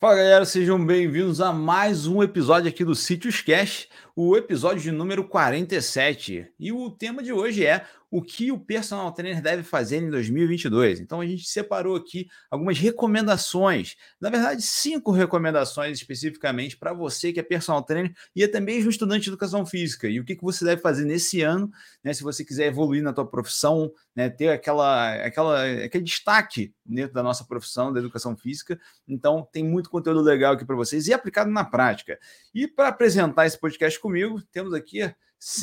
Fala 0.00 0.14
galera, 0.14 0.44
sejam 0.44 0.86
bem-vindos 0.86 1.40
a 1.40 1.52
mais 1.52 2.06
um 2.06 2.22
episódio 2.22 2.68
aqui 2.68 2.84
do 2.84 2.94
Sítios 2.94 3.40
Cash, 3.40 3.88
o 4.14 4.36
episódio 4.36 4.80
de 4.80 4.92
número 4.92 5.24
47. 5.24 6.46
E 6.56 6.70
o 6.70 6.88
tema 6.88 7.20
de 7.20 7.32
hoje 7.32 7.66
é 7.66 7.84
o 8.10 8.22
que 8.22 8.50
o 8.50 8.58
personal 8.58 9.12
trainer 9.12 9.42
deve 9.42 9.62
fazer 9.62 9.98
em 9.98 10.10
2022. 10.10 11.00
Então 11.00 11.20
a 11.20 11.26
gente 11.26 11.44
separou 11.44 11.96
aqui 11.96 12.26
algumas 12.50 12.78
recomendações, 12.78 13.96
na 14.20 14.30
verdade 14.30 14.62
cinco 14.62 15.10
recomendações 15.10 15.98
especificamente 15.98 16.76
para 16.76 16.92
você 16.92 17.32
que 17.32 17.40
é 17.40 17.42
personal 17.42 17.82
trainer 17.82 18.12
e 18.34 18.42
até 18.42 18.60
mesmo 18.60 18.90
estudante 18.90 19.24
de 19.24 19.30
educação 19.30 19.66
física. 19.66 20.08
E 20.08 20.18
o 20.18 20.24
que, 20.24 20.36
que 20.36 20.42
você 20.42 20.64
deve 20.64 20.80
fazer 20.80 21.04
nesse 21.04 21.42
ano, 21.42 21.70
né, 22.02 22.12
se 22.12 22.22
você 22.22 22.44
quiser 22.44 22.66
evoluir 22.66 23.02
na 23.02 23.12
tua 23.12 23.26
profissão, 23.26 23.92
né, 24.16 24.30
ter 24.30 24.48
aquela, 24.48 25.14
aquela, 25.24 25.64
aquele 25.84 26.04
destaque 26.04 26.72
dentro 26.84 27.14
da 27.14 27.22
nossa 27.22 27.44
profissão 27.44 27.92
da 27.92 28.00
educação 28.00 28.36
física. 28.36 28.80
Então 29.06 29.46
tem 29.52 29.62
muito 29.62 29.90
conteúdo 29.90 30.22
legal 30.22 30.54
aqui 30.54 30.64
para 30.64 30.76
vocês 30.76 31.06
e 31.08 31.12
aplicado 31.12 31.50
na 31.50 31.64
prática. 31.64 32.18
E 32.54 32.66
para 32.66 32.88
apresentar 32.88 33.46
esse 33.46 33.58
podcast 33.60 34.00
comigo, 34.00 34.40
temos 34.50 34.72
aqui, 34.72 35.12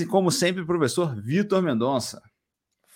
como 0.09 0.31
sempre, 0.31 0.61
o 0.61 0.67
professor 0.67 1.19
Vitor 1.19 1.61
Mendonça. 1.61 2.21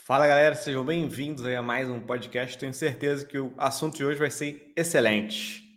Fala 0.09 0.26
galera, 0.26 0.55
sejam 0.55 0.84
bem-vindos 0.84 1.45
a 1.45 1.62
mais 1.62 1.88
um 1.88 1.99
podcast. 1.99 2.58
Tenho 2.58 2.73
certeza 2.73 3.23
que 3.23 3.38
o 3.38 3.54
assunto 3.55 3.95
de 3.95 4.04
hoje 4.04 4.18
vai 4.18 4.32
ser 4.32 4.73
excelente. 4.76 5.76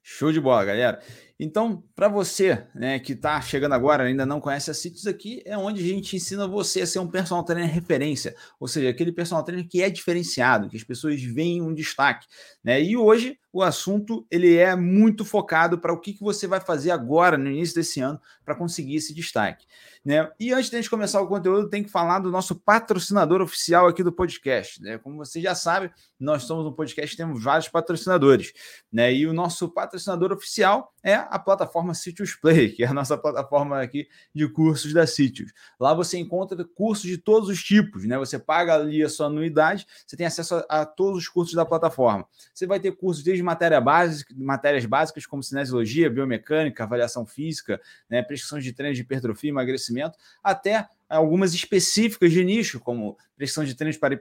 Show 0.00 0.30
de 0.30 0.40
bola, 0.40 0.64
galera. 0.64 1.02
Então, 1.40 1.84
para 1.94 2.08
você 2.08 2.66
né, 2.74 2.98
que 2.98 3.14
está 3.14 3.40
chegando 3.40 3.72
agora, 3.72 4.04
ainda 4.04 4.24
não 4.24 4.40
conhece 4.40 4.70
a 4.70 4.74
Sítios 4.74 5.06
aqui, 5.06 5.40
é 5.44 5.56
onde 5.56 5.80
a 5.82 5.86
gente 5.86 6.16
ensina 6.16 6.48
você 6.48 6.80
a 6.80 6.86
ser 6.86 6.98
um 6.98 7.06
personal 7.06 7.44
trainer 7.44 7.72
referência, 7.72 8.34
ou 8.58 8.66
seja, 8.66 8.88
aquele 8.88 9.12
personal 9.12 9.44
trainer 9.44 9.68
que 9.68 9.80
é 9.80 9.88
diferenciado, 9.88 10.68
que 10.68 10.76
as 10.76 10.82
pessoas 10.82 11.22
veem 11.22 11.62
um 11.62 11.74
destaque. 11.74 12.26
Né? 12.62 12.82
E 12.82 12.96
hoje 12.96 13.38
o 13.52 13.62
assunto 13.62 14.26
ele 14.30 14.56
é 14.56 14.74
muito 14.74 15.24
focado 15.24 15.78
para 15.78 15.92
o 15.92 16.00
que, 16.00 16.12
que 16.12 16.22
você 16.22 16.46
vai 16.46 16.60
fazer 16.60 16.90
agora, 16.90 17.38
no 17.38 17.50
início 17.50 17.74
desse 17.74 18.00
ano, 18.00 18.20
para 18.44 18.56
conseguir 18.56 18.96
esse 18.96 19.14
destaque. 19.14 19.64
Né? 20.08 20.26
E 20.40 20.54
antes 20.54 20.70
de 20.70 20.76
a 20.76 20.80
gente 20.80 20.88
começar 20.88 21.20
o 21.20 21.26
conteúdo, 21.26 21.68
tem 21.68 21.84
que 21.84 21.90
falar 21.90 22.18
do 22.20 22.30
nosso 22.30 22.56
patrocinador 22.56 23.42
oficial 23.42 23.86
aqui 23.86 24.02
do 24.02 24.10
podcast. 24.10 24.80
Né? 24.80 24.96
Como 24.96 25.18
você 25.18 25.38
já 25.38 25.54
sabe, 25.54 25.90
nós 26.18 26.44
somos 26.44 26.64
um 26.64 26.72
podcast 26.72 27.14
temos 27.14 27.44
vários 27.44 27.68
patrocinadores. 27.68 28.54
Né? 28.90 29.12
E 29.12 29.26
o 29.26 29.34
nosso 29.34 29.68
patrocinador 29.68 30.32
oficial 30.32 30.94
é 31.02 31.12
a 31.12 31.38
plataforma 31.38 31.92
Sitius 31.92 32.34
Play, 32.34 32.70
que 32.70 32.84
é 32.84 32.86
a 32.86 32.94
nossa 32.94 33.18
plataforma 33.18 33.82
aqui 33.82 34.08
de 34.34 34.48
cursos 34.48 34.94
da 34.94 35.06
Sitius. 35.06 35.52
Lá 35.78 35.92
você 35.92 36.16
encontra 36.16 36.64
cursos 36.64 37.04
de 37.04 37.18
todos 37.18 37.50
os 37.50 37.62
tipos. 37.62 38.06
Né? 38.06 38.16
Você 38.16 38.38
paga 38.38 38.76
ali 38.76 39.02
a 39.02 39.10
sua 39.10 39.26
anuidade, 39.26 39.86
você 40.06 40.16
tem 40.16 40.26
acesso 40.26 40.54
a, 40.70 40.80
a 40.80 40.86
todos 40.86 41.18
os 41.18 41.28
cursos 41.28 41.54
da 41.54 41.66
plataforma. 41.66 42.26
Você 42.54 42.66
vai 42.66 42.80
ter 42.80 42.92
cursos 42.92 43.22
desde 43.22 43.42
matéria 43.42 43.78
básica, 43.78 44.34
matérias 44.38 44.86
básicas 44.86 45.26
como 45.26 45.42
cinesiologia, 45.42 46.08
biomecânica, 46.08 46.82
avaliação 46.82 47.26
física, 47.26 47.78
né, 48.08 48.22
prescrição 48.22 48.58
de 48.58 48.72
treinos 48.72 48.96
de 48.96 49.02
hipertrofia, 49.02 49.50
emagrecimento, 49.50 49.97
até 50.42 50.88
algumas 51.08 51.54
específicas 51.54 52.32
de 52.32 52.44
nicho, 52.44 52.80
como 52.80 53.16
pressão 53.36 53.64
de 53.64 53.74
treinos 53.74 53.96
para 53.96 54.18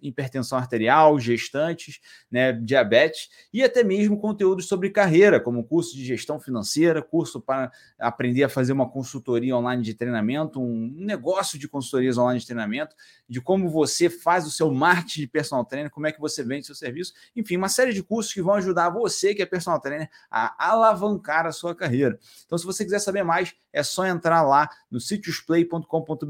hipertensão 0.00 0.56
arterial, 0.56 1.18
gestantes, 1.18 2.00
né, 2.30 2.52
diabetes, 2.52 3.28
e 3.52 3.64
até 3.64 3.82
mesmo 3.82 4.18
conteúdos 4.18 4.68
sobre 4.68 4.90
carreira, 4.90 5.40
como 5.40 5.64
curso 5.64 5.96
de 5.96 6.04
gestão 6.04 6.38
financeira, 6.38 7.02
curso 7.02 7.40
para 7.40 7.72
aprender 7.98 8.44
a 8.44 8.48
fazer 8.48 8.72
uma 8.72 8.88
consultoria 8.88 9.56
online 9.56 9.82
de 9.82 9.92
treinamento, 9.92 10.60
um 10.60 10.94
negócio 10.96 11.58
de 11.58 11.66
consultorias 11.68 12.16
online 12.16 12.38
de 12.38 12.46
treinamento, 12.46 12.94
de 13.28 13.40
como 13.40 13.68
você 13.68 14.08
faz 14.08 14.46
o 14.46 14.50
seu 14.50 14.70
marketing 14.70 15.22
de 15.22 15.26
personal 15.26 15.64
trainer, 15.64 15.90
como 15.90 16.06
é 16.06 16.12
que 16.12 16.20
você 16.20 16.44
vende 16.44 16.66
seu 16.66 16.74
serviço, 16.74 17.12
enfim, 17.34 17.56
uma 17.56 17.68
série 17.68 17.92
de 17.92 18.02
cursos 18.02 18.32
que 18.32 18.40
vão 18.40 18.54
ajudar 18.54 18.88
você, 18.90 19.34
que 19.34 19.42
é 19.42 19.46
personal 19.46 19.80
trainer, 19.80 20.08
a 20.30 20.70
alavancar 20.70 21.44
a 21.44 21.52
sua 21.52 21.74
carreira. 21.74 22.18
Então, 22.46 22.56
se 22.56 22.64
você 22.64 22.84
quiser 22.84 23.00
saber 23.00 23.24
mais, 23.24 23.52
é 23.72 23.82
só 23.82 24.06
entrar 24.06 24.42
lá 24.42 24.68
no 24.90 25.00
sitiosplay.com.br. 25.00 26.29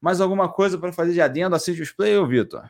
Mais 0.00 0.20
alguma 0.20 0.48
coisa 0.48 0.78
para 0.78 0.92
fazer 0.92 1.12
de 1.12 1.20
adendo 1.20 1.54
a 1.54 1.58
Display, 1.58 2.16
ô 2.16 2.26
Vitor? 2.26 2.68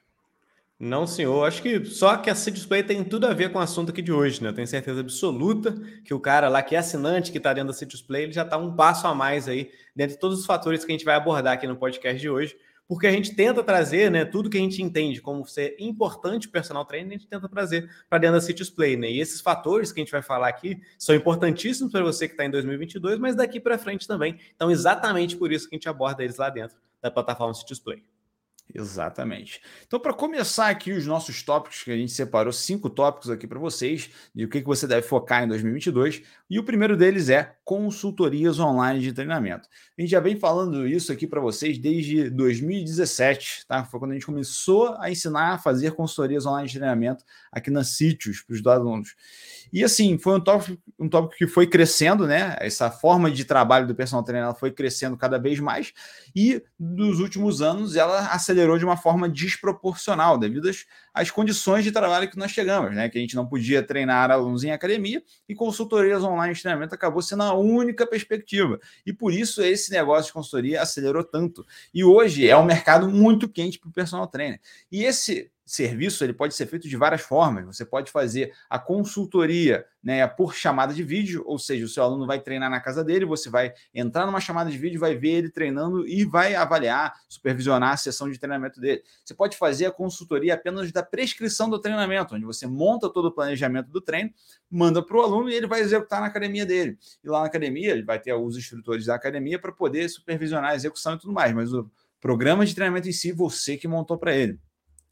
Não, 0.81 1.09
senhor. 1.09 1.45
Acho 1.45 1.61
que 1.61 1.85
só 1.85 2.17
que 2.17 2.31
a 2.31 2.37
City 2.37 2.59
Display 2.59 2.85
tem 2.85 3.03
tudo 3.03 3.27
a 3.27 3.35
ver 3.35 3.51
com 3.51 3.59
o 3.59 3.63
assunto 3.63 3.91
aqui 3.91 4.01
de 4.01 4.13
hoje, 4.13 4.41
né? 4.41 4.51
Eu 4.51 4.55
tenho 4.55 4.67
certeza 4.67 5.01
absoluta 5.01 5.75
que 6.05 6.15
o 6.15 6.21
cara 6.21 6.49
lá 6.49 6.63
que 6.63 6.77
é 6.77 6.79
assinante, 6.79 7.33
que 7.33 7.39
está 7.39 7.53
dentro 7.53 7.69
da 7.69 7.75
City 7.75 7.97
Display, 7.97 8.25
ele 8.25 8.33
já 8.33 8.43
está 8.43 8.57
um 8.57 8.77
passo 8.77 9.09
a 9.09 9.15
mais 9.15 9.49
aí, 9.49 9.73
dentro 9.95 10.15
de 10.15 10.21
todos 10.21 10.39
os 10.39 10.47
fatores 10.47 10.85
que 10.85 10.93
a 10.93 10.95
gente 10.95 11.05
vai 11.05 11.17
abordar 11.17 11.55
aqui 11.55 11.67
no 11.67 11.77
podcast 11.77 12.21
de 12.21 12.31
hoje, 12.31 12.57
porque 12.89 13.07
a 13.07 13.13
gente 13.13 13.35
tenta 13.35 13.63
trazer, 13.63 14.11
né, 14.11 14.25
tudo 14.25 14.49
que 14.49 14.57
a 14.57 14.61
gente 14.61 14.83
entende 14.83 15.21
como 15.21 15.47
ser 15.47 15.77
importante 15.79 16.49
o 16.49 16.51
personal 16.51 16.87
trainer, 16.87 17.11
a 17.11 17.19
gente 17.19 17.29
tenta 17.29 17.47
trazer 17.47 17.89
para 18.09 18.19
dentro 18.19 18.37
da 18.37 18.41
City 18.41 18.63
Display, 18.63 18.97
né? 18.97 19.11
E 19.11 19.21
esses 19.21 19.43
fatores 19.43 19.93
que 19.93 20.01
a 20.01 20.03
gente 20.03 20.11
vai 20.11 20.23
falar 20.23 20.49
aqui 20.49 20.81
são 20.99 21.15
importantíssimos 21.15 21.93
para 21.93 22.03
você 22.03 22.27
que 22.27 22.33
está 22.33 22.47
em 22.47 22.51
2022, 22.51 23.19
mas 23.19 23.37
daqui 23.37 23.61
para 23.61 23.77
frente 23.77 24.09
também. 24.09 24.39
Então, 24.57 24.71
exatamente 24.71 25.37
por 25.37 25.53
isso 25.53 25.69
que 25.69 25.75
a 25.75 25.77
gente 25.77 25.89
aborda 25.89 26.25
eles 26.25 26.39
lá 26.39 26.49
dentro 26.49 26.79
da 27.03 27.11
plataforma 27.11 27.53
City 27.53 27.69
Display. 27.69 28.03
Exatamente. 28.75 29.63
Então, 29.87 29.99
para 29.99 30.13
começar 30.13 30.69
aqui 30.69 30.93
os 30.93 31.07
nossos 31.07 31.43
tópicos, 31.43 31.83
que 31.83 31.91
a 31.91 31.97
gente 31.97 32.13
separou 32.13 32.53
cinco 32.53 32.91
tópicos 32.91 33.31
aqui 33.31 33.47
para 33.47 33.59
vocês, 33.59 34.11
de 34.35 34.45
o 34.45 34.49
que, 34.49 34.61
que 34.61 34.67
você 34.67 34.87
deve 34.87 35.07
focar 35.07 35.43
em 35.43 35.49
2022, 35.49 36.23
e 36.51 36.59
o 36.59 36.65
primeiro 36.65 36.97
deles 36.97 37.31
é 37.31 37.55
consultorias 37.65 38.59
online 38.59 39.01
de 39.01 39.13
treinamento. 39.13 39.69
A 39.97 40.01
gente 40.01 40.11
já 40.11 40.21
vem 40.21 40.37
falando 40.37 40.87
isso 40.87 41.11
aqui 41.11 41.27
para 41.27 41.41
vocês 41.41 41.79
desde 41.79 42.29
2017, 42.31 43.67
tá? 43.67 43.85
Foi 43.85 43.99
quando 43.99 44.13
a 44.13 44.15
gente 44.15 44.27
começou 44.27 44.95
a 44.99 45.11
ensinar 45.11 45.55
a 45.55 45.59
fazer 45.59 45.93
consultorias 45.93 46.45
online 46.45 46.69
de 46.69 46.75
treinamento 46.75 47.25
aqui 47.51 47.71
na 47.71 47.85
Sítios 47.85 48.43
para 48.43 48.55
os 48.55 48.67
alunos. 48.67 49.17
E 49.73 49.85
assim, 49.85 50.19
foi 50.19 50.37
um 50.37 50.41
tópico, 50.41 50.83
um 50.99 51.09
tópico 51.09 51.37
que 51.37 51.47
foi 51.47 51.67
crescendo, 51.67 52.27
né? 52.27 52.57
Essa 52.61 52.91
forma 52.91 53.31
de 53.31 53.45
trabalho 53.45 53.87
do 53.87 53.95
personal 53.95 54.23
trainer 54.23 54.55
foi 54.55 54.71
crescendo 54.71 55.17
cada 55.17 55.39
vez 55.39 55.59
mais, 55.59 55.93
e 56.35 56.63
nos 56.79 57.21
últimos 57.21 57.61
anos 57.61 57.97
ela 57.97 58.29
acelerou 58.29 58.58
de 58.79 58.85
uma 58.85 58.97
forma 58.97 59.29
desproporcional, 59.29 60.39
devido 60.39 60.69
às, 60.69 60.85
às 61.13 61.31
condições 61.31 61.85
de 61.85 61.93
trabalho 61.93 62.31
que 62.31 62.37
nós 62.37 62.51
chegamos, 62.51 62.95
né? 62.95 63.09
Que 63.09 63.19
a 63.19 63.21
gente 63.21 63.37
não 63.37 63.47
podia 63.47 63.83
treinar 63.83 64.31
alunos 64.31 64.65
em 64.65 64.71
academia 64.71 65.23
e 65.49 65.55
consultorias 65.55 66.23
online 66.25 66.55
de 66.55 66.63
treinamento 66.63 66.95
acabou 66.95 67.23
sendo 67.23 67.43
a 67.43 67.55
única 67.55 68.07
perspectiva. 68.07 68.81
E 69.05 69.13
por 69.13 69.33
isso 69.33 69.63
esse 69.63 69.91
negócio 69.91 70.27
de 70.27 70.33
consultoria 70.33 70.83
acelerou 70.83 71.23
tanto. 71.23 71.65
E 71.93 72.03
hoje 72.03 72.49
é 72.49 72.57
um 72.57 72.65
mercado 72.65 73.09
muito 73.09 73.49
quente 73.49 73.79
para 73.79 73.89
o 73.89 73.93
personal 73.93 74.27
trainer. 74.27 74.61
E 74.91 75.05
esse 75.05 75.51
serviço 75.69 76.25
ele 76.25 76.33
pode 76.33 76.55
ser 76.55 76.67
feito 76.67 76.89
de 76.89 76.97
várias 76.97 77.21
formas. 77.21 77.65
Você 77.67 77.85
pode 77.85 78.11
fazer 78.11 78.53
a 78.71 78.79
consultoria 78.79 79.85
né, 80.03 80.27
por 80.27 80.55
chamada 80.55 80.95
de 80.95 81.03
vídeo, 81.03 81.43
ou 81.45 81.59
seja, 81.59 81.85
o 81.85 81.89
seu 81.89 82.03
aluno 82.03 82.27
vai 82.27 82.41
treinar 82.41 82.71
na 82.71 82.81
casa 82.81 83.05
dele, 83.05 83.27
você 83.27 83.51
vai 83.51 83.75
entrar 83.93 84.25
numa 84.25 84.41
chamada 84.41 84.71
de 84.71 84.79
vídeo, 84.79 84.99
vai 84.99 85.15
ver 85.15 85.31
ele 85.31 85.51
treinando 85.51 86.09
e 86.09 86.25
vai 86.25 86.55
avaliar, 86.55 87.13
supervisionar 87.29 87.93
a 87.93 87.97
sessão 87.97 88.31
de 88.31 88.39
treinamento 88.39 88.81
dele. 88.81 89.03
Você 89.23 89.35
pode 89.35 89.59
fazer 89.59 89.87
a 89.87 89.91
consultoria 89.91 90.55
apenas 90.55 90.91
da 90.91 91.03
prescrição 91.03 91.69
do 91.69 91.79
treinamento, 91.79 92.35
onde 92.35 92.47
você 92.47 92.67
monta 92.67 93.11
todo 93.11 93.27
o 93.27 93.33
planejamento 93.33 93.91
do 93.91 94.01
treino, 94.01 94.31
manda 94.71 95.05
para 95.05 95.17
o 95.19 95.21
aluno 95.21 95.51
e 95.51 95.55
ele 95.55 95.67
vai 95.67 95.81
executar 95.81 96.21
na 96.23 96.29
academia 96.29 96.65
dele. 96.65 96.97
E 97.23 97.29
lá 97.29 97.41
na 97.41 97.47
academia, 97.47 97.91
ele 97.91 98.05
vai 98.05 98.19
ter 98.19 98.33
os 98.33 98.57
instrutores 98.57 99.05
da 99.05 99.15
academia 99.15 99.59
para 99.59 99.73
poder 99.73 100.09
supervisionar 100.09 100.71
a 100.71 100.75
execução 100.75 101.15
e 101.15 101.19
tudo 101.19 101.33
mais, 101.35 101.53
mas 101.53 101.75
o 101.75 101.91
programa 102.21 102.65
de 102.65 102.75
treinamento 102.75 103.09
em 103.09 103.13
si, 103.13 103.33
você 103.33 103.77
que 103.77 103.87
montou 103.87 104.17
para 104.17 104.35
ele 104.35 104.59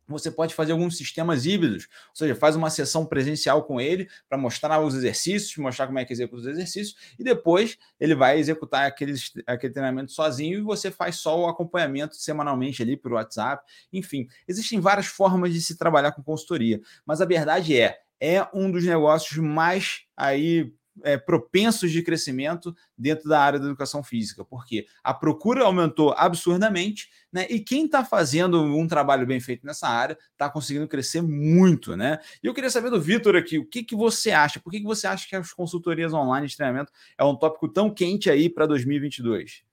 você 0.09 0.31
pode 0.31 0.55
fazer 0.55 0.73
alguns 0.73 0.97
sistemas 0.97 1.47
híbridos, 1.47 1.89
ou 2.11 2.17
seja, 2.17 2.35
faz 2.35 2.57
uma 2.57 2.71
sessão 2.71 3.05
presencial 3.05 3.65
com 3.65 3.81
ele 3.81 4.09
para 4.29 4.39
mostrar 4.39 4.81
os 4.81 4.95
exercícios, 4.95 5.57
mostrar 5.57 5.87
como 5.87 5.99
é 5.99 6.05
que 6.05 6.13
executa 6.13 6.43
os 6.43 6.47
exercícios, 6.47 6.97
e 7.19 7.25
depois 7.25 7.77
ele 7.99 8.15
vai 8.15 8.39
executar 8.39 8.87
aquele, 8.87 9.15
aquele 9.47 9.73
treinamento 9.73 10.13
sozinho 10.13 10.59
e 10.59 10.63
você 10.63 10.91
faz 10.91 11.17
só 11.17 11.39
o 11.39 11.47
acompanhamento 11.47 12.17
semanalmente 12.17 12.83
ali 12.83 12.97
por 12.97 13.13
WhatsApp. 13.13 13.65
Enfim, 13.93 14.29
existem 14.47 14.81
várias 14.81 15.07
formas 15.07 15.53
de 15.53 15.61
se 15.61 15.77
trabalhar 15.77 16.13
com 16.13 16.23
consultoria, 16.23 16.81
mas 17.05 17.21
a 17.21 17.25
verdade 17.25 17.79
é, 17.79 17.99
é 18.21 18.47
um 18.55 18.71
dos 18.71 18.85
negócios 18.85 19.39
mais 19.39 20.03
aí 20.17 20.73
é, 21.03 21.17
propensos 21.17 21.91
de 21.91 22.03
crescimento 22.03 22.75
dentro 22.97 23.29
da 23.29 23.41
área 23.41 23.59
da 23.59 23.67
educação 23.67 24.03
física, 24.03 24.45
porque 24.45 24.87
a 25.03 25.13
procura 25.13 25.65
aumentou 25.65 26.15
absurdamente, 26.17 27.09
né? 27.33 27.47
E 27.51 27.61
quem 27.61 27.87
está 27.87 28.05
fazendo 28.05 28.63
um 28.63 28.87
trabalho 28.87 29.27
bem 29.27 29.41
feito 29.41 29.67
nessa 29.67 29.89
área 29.89 30.17
está 30.33 30.49
conseguindo 30.49 30.89
crescer 30.89 31.23
muito, 31.23 31.97
né? 31.97 32.19
E 32.43 32.47
eu 32.47 32.55
queria 32.55 32.71
saber 32.71 32.91
do 32.91 33.01
Vitor 33.01 33.37
aqui, 33.37 33.59
o 33.59 33.67
que, 33.67 33.83
que 33.83 33.97
você 33.97 34.31
acha? 34.31 34.61
Por 34.61 34.71
que, 34.71 34.81
que 34.81 34.87
você 34.87 35.07
acha 35.07 35.29
que 35.29 35.37
as 35.37 35.53
consultorias 35.53 36.13
online 36.13 36.47
de 36.47 36.57
treinamento 36.57 36.93
é 37.19 37.25
um 37.25 37.37
tópico 37.37 37.69
tão 37.69 37.93
quente 37.93 38.31
aí 38.31 38.49
para 38.49 38.67
2022? 38.67 39.66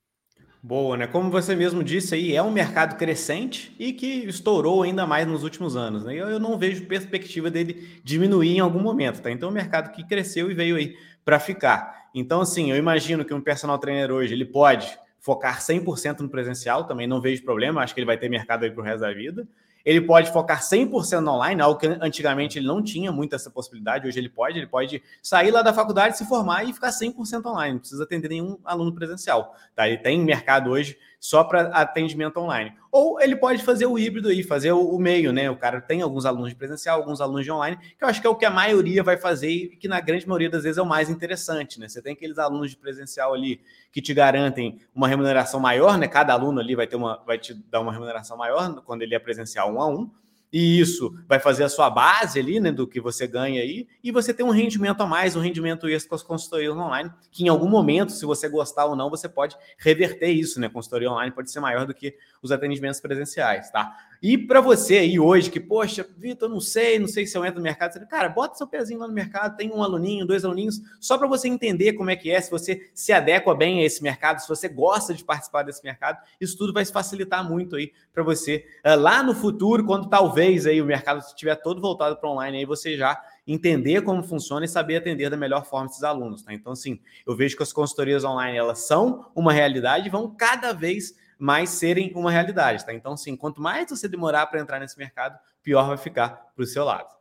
Boa, 0.65 0.95
né? 0.95 1.07
Como 1.07 1.30
você 1.30 1.57
mesmo 1.57 1.83
disse 1.83 2.15
aí, 2.15 2.33
é 2.33 2.42
um 2.42 2.50
mercado 2.50 2.95
crescente 2.95 3.75
e 3.77 3.92
que 3.92 4.25
estourou 4.25 4.81
ainda 4.81 5.06
mais 5.06 5.27
nos 5.27 5.44
últimos 5.44 5.75
anos, 5.75 6.06
né? 6.06 6.13
Eu, 6.13 6.30
eu 6.30 6.39
não 6.39 6.57
vejo 6.57 6.86
perspectiva 6.86 7.51
dele 7.51 8.00
diminuir 8.01 8.56
em 8.56 8.60
algum 8.62 8.80
momento, 8.80 9.21
tá? 9.21 9.30
Então, 9.30 9.50
é 9.50 9.51
um 9.51 9.54
mercado 9.54 9.92
que 9.92 10.07
cresceu 10.07 10.50
e 10.50 10.54
veio 10.54 10.77
aí 10.77 10.95
para 11.25 11.38
ficar. 11.38 12.07
Então, 12.15 12.39
assim, 12.39 12.71
eu 12.71 12.77
imagino 12.77 13.25
que 13.25 13.33
um 13.33 13.42
personal 13.42 13.77
trainer 13.77 14.10
hoje 14.10 14.33
ele 14.33 14.45
pode 14.45 14.98
focar 15.19 15.60
100% 15.60 16.21
no 16.21 16.30
presencial, 16.30 16.86
também 16.86 17.07
não 17.07 17.19
vejo 17.19 17.44
problema, 17.44 17.81
acho 17.81 17.94
que 17.94 18.00
ele 18.00 18.07
vai 18.07 18.18
ter 18.18 18.30
mercado 18.30 18.63
aí 18.63 18.71
para 18.71 18.81
o 18.81 18.86
resto 18.86 19.01
da 19.01 19.13
vida. 19.13 19.45
Ele 19.85 20.01
pode 20.01 20.31
focar 20.31 20.62
100% 20.62 21.27
online, 21.27 21.62
algo 21.62 21.80
que 21.80 21.88
antigamente 21.88 22.57
ele 22.57 22.68
não 22.68 22.81
tinha 22.81 23.12
muito 23.12 23.35
essa 23.35 23.50
possibilidade, 23.50 24.07
hoje 24.07 24.18
ele 24.19 24.30
pode, 24.30 24.57
ele 24.57 24.68
pode 24.68 25.01
sair 25.21 25.51
lá 25.51 25.62
da 25.62 25.74
faculdade, 25.74 26.18
se 26.18 26.25
formar 26.25 26.63
e 26.63 26.74
ficar 26.74 26.89
100% 26.89 27.45
online, 27.45 27.74
não 27.74 27.80
precisa 27.80 28.03
atender 28.03 28.30
nenhum 28.30 28.57
aluno 28.63 28.94
presencial, 28.94 29.56
tá? 29.75 29.88
Ele 29.88 29.97
tem 29.97 30.19
mercado 30.19 30.69
hoje 30.69 30.97
só 31.23 31.41
para 31.41 31.69
atendimento 31.69 32.37
online. 32.37 32.73
Ou 32.91 33.17
ele 33.21 33.33
pode 33.37 33.63
fazer 33.63 33.85
o 33.85 33.97
híbrido 33.97 34.27
aí, 34.27 34.43
fazer 34.43 34.73
o, 34.73 34.99
meio, 34.99 35.31
né? 35.31 35.49
O 35.49 35.55
cara 35.55 35.79
tem 35.79 36.01
alguns 36.01 36.25
alunos 36.25 36.49
de 36.49 36.55
presencial, 36.55 36.99
alguns 36.99 37.21
alunos 37.21 37.45
de 37.45 37.51
online, 37.51 37.77
que 37.97 38.03
eu 38.03 38.09
acho 38.09 38.19
que 38.19 38.27
é 38.27 38.29
o 38.29 38.35
que 38.35 38.43
a 38.43 38.49
maioria 38.49 39.01
vai 39.01 39.15
fazer 39.15 39.47
e 39.49 39.77
que 39.77 39.87
na 39.87 40.01
grande 40.01 40.27
maioria 40.27 40.49
das 40.49 40.63
vezes 40.63 40.77
é 40.77 40.81
o 40.81 40.85
mais 40.85 41.09
interessante, 41.09 41.79
né? 41.79 41.87
Você 41.87 42.01
tem 42.01 42.11
aqueles 42.11 42.37
alunos 42.37 42.71
de 42.71 42.75
presencial 42.75 43.33
ali 43.33 43.61
que 43.89 44.01
te 44.01 44.13
garantem 44.13 44.81
uma 44.93 45.07
remuneração 45.07 45.61
maior, 45.61 45.97
né? 45.97 46.09
Cada 46.09 46.33
aluno 46.33 46.59
ali 46.59 46.75
vai 46.75 46.87
ter 46.87 46.97
uma, 46.97 47.23
vai 47.25 47.37
te 47.37 47.53
dar 47.53 47.79
uma 47.79 47.93
remuneração 47.93 48.35
maior 48.35 48.81
quando 48.81 49.03
ele 49.03 49.15
é 49.15 49.19
presencial 49.19 49.73
um 49.73 49.81
a 49.81 49.87
um 49.87 50.11
e 50.53 50.79
isso 50.79 51.15
vai 51.27 51.39
fazer 51.39 51.63
a 51.63 51.69
sua 51.69 51.89
base 51.89 52.39
ali, 52.39 52.59
né, 52.59 52.71
do 52.71 52.88
que 52.88 53.01
você 53.01 53.25
ganha 53.25 53.59
aí, 53.59 53.88
e 54.03 54.11
você 54.11 54.31
tem 54.31 54.45
um 54.45 54.51
rendimento 54.51 55.01
a 55.01 55.07
mais, 55.07 55.35
um 55.35 55.41
rendimento 55.41 55.88
extra 55.88 56.09
com 56.09 56.15
as 56.15 56.21
consultorias 56.21 56.75
online, 56.75 57.11
que 57.31 57.44
em 57.44 57.47
algum 57.47 57.67
momento, 57.67 58.11
se 58.11 58.23
você 58.23 58.47
gostar 58.47 58.85
ou 58.85 58.95
não, 58.95 59.09
você 59.09 59.27
pode 59.27 59.57
reverter 59.79 60.29
isso, 60.29 60.59
né? 60.59 60.69
Consultoria 60.69 61.09
online 61.09 61.33
pode 61.33 61.50
ser 61.50 61.59
maior 61.59 61.88
do 61.88 61.94
que 61.94 62.15
os 62.39 62.51
atendimentos 62.51 63.00
presenciais, 63.00 63.71
tá? 63.71 63.97
E 64.23 64.37
para 64.37 64.61
você 64.61 64.99
aí 64.99 65.19
hoje, 65.19 65.51
que, 65.51 65.59
poxa, 65.59 66.07
Vitor, 66.17 66.47
não 66.47 66.61
sei, 66.61 66.97
não 66.97 67.09
sei 67.09 67.27
se 67.27 67.37
eu 67.37 67.43
entro 67.43 67.57
no 67.57 67.63
mercado, 67.63 67.91
você, 67.91 68.05
cara, 68.05 68.29
bota 68.29 68.55
seu 68.55 68.65
pezinho 68.65 69.01
lá 69.01 69.05
no 69.05 69.13
mercado, 69.13 69.57
tem 69.57 69.69
um 69.69 69.83
aluninho, 69.83 70.25
dois 70.25 70.45
aluninhos, 70.45 70.79
só 70.97 71.17
para 71.17 71.27
você 71.27 71.49
entender 71.49 71.91
como 71.91 72.09
é 72.09 72.15
que 72.15 72.31
é, 72.31 72.39
se 72.39 72.49
você 72.49 72.89
se 72.93 73.11
adequa 73.11 73.53
bem 73.53 73.81
a 73.81 73.83
esse 73.83 74.01
mercado, 74.01 74.39
se 74.39 74.47
você 74.47 74.69
gosta 74.69 75.13
de 75.13 75.25
participar 75.25 75.63
desse 75.63 75.83
mercado, 75.83 76.19
isso 76.39 76.57
tudo 76.57 76.71
vai 76.71 76.85
facilitar 76.85 77.45
muito 77.45 77.75
aí 77.75 77.91
para 78.13 78.23
você 78.23 78.65
uh, 78.85 78.97
lá 78.97 79.21
no 79.21 79.35
futuro, 79.35 79.85
quando 79.85 80.07
talvez 80.07 80.65
aí 80.65 80.81
o 80.81 80.85
mercado 80.85 81.19
estiver 81.19 81.57
todo 81.57 81.81
voltado 81.81 82.15
para 82.15 82.29
online, 82.29 82.59
aí 82.59 82.65
você 82.65 82.95
já 82.95 83.21
entender 83.45 84.03
como 84.03 84.23
funciona 84.23 84.63
e 84.63 84.69
saber 84.69 84.95
atender 84.95 85.29
da 85.29 85.35
melhor 85.35 85.65
forma 85.65 85.87
esses 85.87 86.01
alunos, 86.01 86.43
tá? 86.43 86.53
Então, 86.53 86.71
assim, 86.71 86.97
eu 87.27 87.35
vejo 87.35 87.57
que 87.57 87.63
as 87.63 87.73
consultorias 87.73 88.23
online, 88.23 88.57
elas 88.57 88.87
são 88.87 89.29
uma 89.35 89.51
realidade 89.51 90.07
e 90.07 90.09
vão 90.09 90.33
cada 90.33 90.71
vez 90.71 91.13
mais 91.38 91.69
serem 91.69 92.12
uma 92.15 92.31
realidade, 92.31 92.85
tá? 92.85 92.94
Então, 92.94 93.15
sim, 93.18 93.35
quanto 93.35 93.62
mais 93.62 93.89
você 93.89 94.07
demorar 94.07 94.47
para 94.47 94.59
entrar 94.59 94.80
nesse 94.80 94.97
mercado, 94.97 95.38
pior 95.62 95.88
vai 95.88 95.97
ficar 95.97 96.30
para 96.56 96.63
o 96.63 96.68
seu 96.68 96.83
lado. 96.83 97.13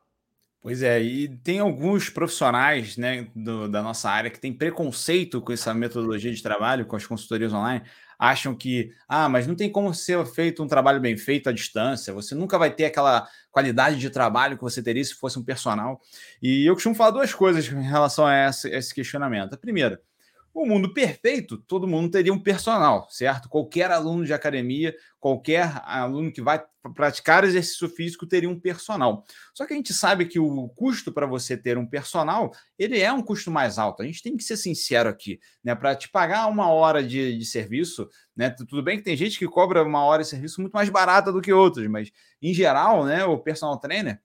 Pois 0.62 0.80
é, 0.80 1.02
e 1.02 1.28
tem 1.28 1.58
alguns 1.58 2.08
profissionais 2.08 2.96
né, 2.96 3.26
do, 3.34 3.68
da 3.68 3.82
nossa 3.82 4.08
área 4.08 4.30
que 4.30 4.38
têm 4.38 4.52
preconceito 4.52 5.40
com 5.40 5.52
essa 5.52 5.74
metodologia 5.74 6.32
de 6.32 6.40
trabalho, 6.40 6.86
com 6.86 6.94
as 6.94 7.04
consultorias 7.04 7.52
online, 7.52 7.82
acham 8.16 8.54
que, 8.54 8.94
ah, 9.08 9.28
mas 9.28 9.48
não 9.48 9.56
tem 9.56 9.68
como 9.68 9.92
ser 9.92 10.24
feito 10.24 10.62
um 10.62 10.68
trabalho 10.68 11.00
bem 11.00 11.16
feito 11.16 11.48
à 11.48 11.52
distância, 11.52 12.12
você 12.12 12.36
nunca 12.36 12.56
vai 12.56 12.70
ter 12.70 12.84
aquela 12.84 13.26
qualidade 13.50 13.98
de 13.98 14.08
trabalho 14.08 14.56
que 14.56 14.62
você 14.62 14.80
teria 14.80 15.04
se 15.04 15.14
fosse 15.14 15.36
um 15.36 15.42
personal. 15.42 16.00
E 16.40 16.64
eu 16.64 16.74
costumo 16.74 16.94
falar 16.94 17.10
duas 17.10 17.34
coisas 17.34 17.66
em 17.66 17.82
relação 17.82 18.24
a 18.24 18.46
esse, 18.46 18.68
esse 18.70 18.94
questionamento. 18.94 19.54
A 19.54 19.58
primeira, 19.58 20.00
o 20.54 20.66
mundo 20.66 20.92
perfeito, 20.92 21.56
todo 21.56 21.88
mundo 21.88 22.10
teria 22.10 22.32
um 22.32 22.38
personal, 22.38 23.08
certo? 23.08 23.48
Qualquer 23.48 23.90
aluno 23.90 24.24
de 24.24 24.34
academia, 24.34 24.94
qualquer 25.18 25.80
aluno 25.84 26.30
que 26.30 26.42
vai 26.42 26.62
praticar 26.94 27.44
exercício 27.44 27.88
físico 27.88 28.26
teria 28.26 28.50
um 28.50 28.58
personal. 28.58 29.24
Só 29.54 29.64
que 29.64 29.72
a 29.72 29.76
gente 29.76 29.94
sabe 29.94 30.26
que 30.26 30.38
o 30.38 30.68
custo 30.70 31.12
para 31.12 31.26
você 31.26 31.56
ter 31.56 31.78
um 31.78 31.86
personal, 31.86 32.50
ele 32.78 33.00
é 33.00 33.10
um 33.12 33.22
custo 33.22 33.50
mais 33.50 33.78
alto. 33.78 34.02
A 34.02 34.06
gente 34.06 34.22
tem 34.22 34.36
que 34.36 34.44
ser 34.44 34.56
sincero 34.56 35.08
aqui, 35.08 35.40
né? 35.64 35.74
Para 35.74 35.94
te 35.94 36.08
pagar 36.10 36.46
uma 36.48 36.68
hora 36.70 37.02
de, 37.02 37.38
de 37.38 37.44
serviço, 37.46 38.08
né? 38.36 38.50
Tudo 38.50 38.82
bem 38.82 38.98
que 38.98 39.04
tem 39.04 39.16
gente 39.16 39.38
que 39.38 39.46
cobra 39.46 39.82
uma 39.82 40.04
hora 40.04 40.22
de 40.22 40.28
serviço 40.28 40.60
muito 40.60 40.74
mais 40.74 40.90
barata 40.90 41.32
do 41.32 41.40
que 41.40 41.52
outras, 41.52 41.86
mas 41.88 42.10
em 42.42 42.52
geral, 42.52 43.04
né? 43.04 43.24
O 43.24 43.38
personal 43.38 43.78
trainer 43.78 44.20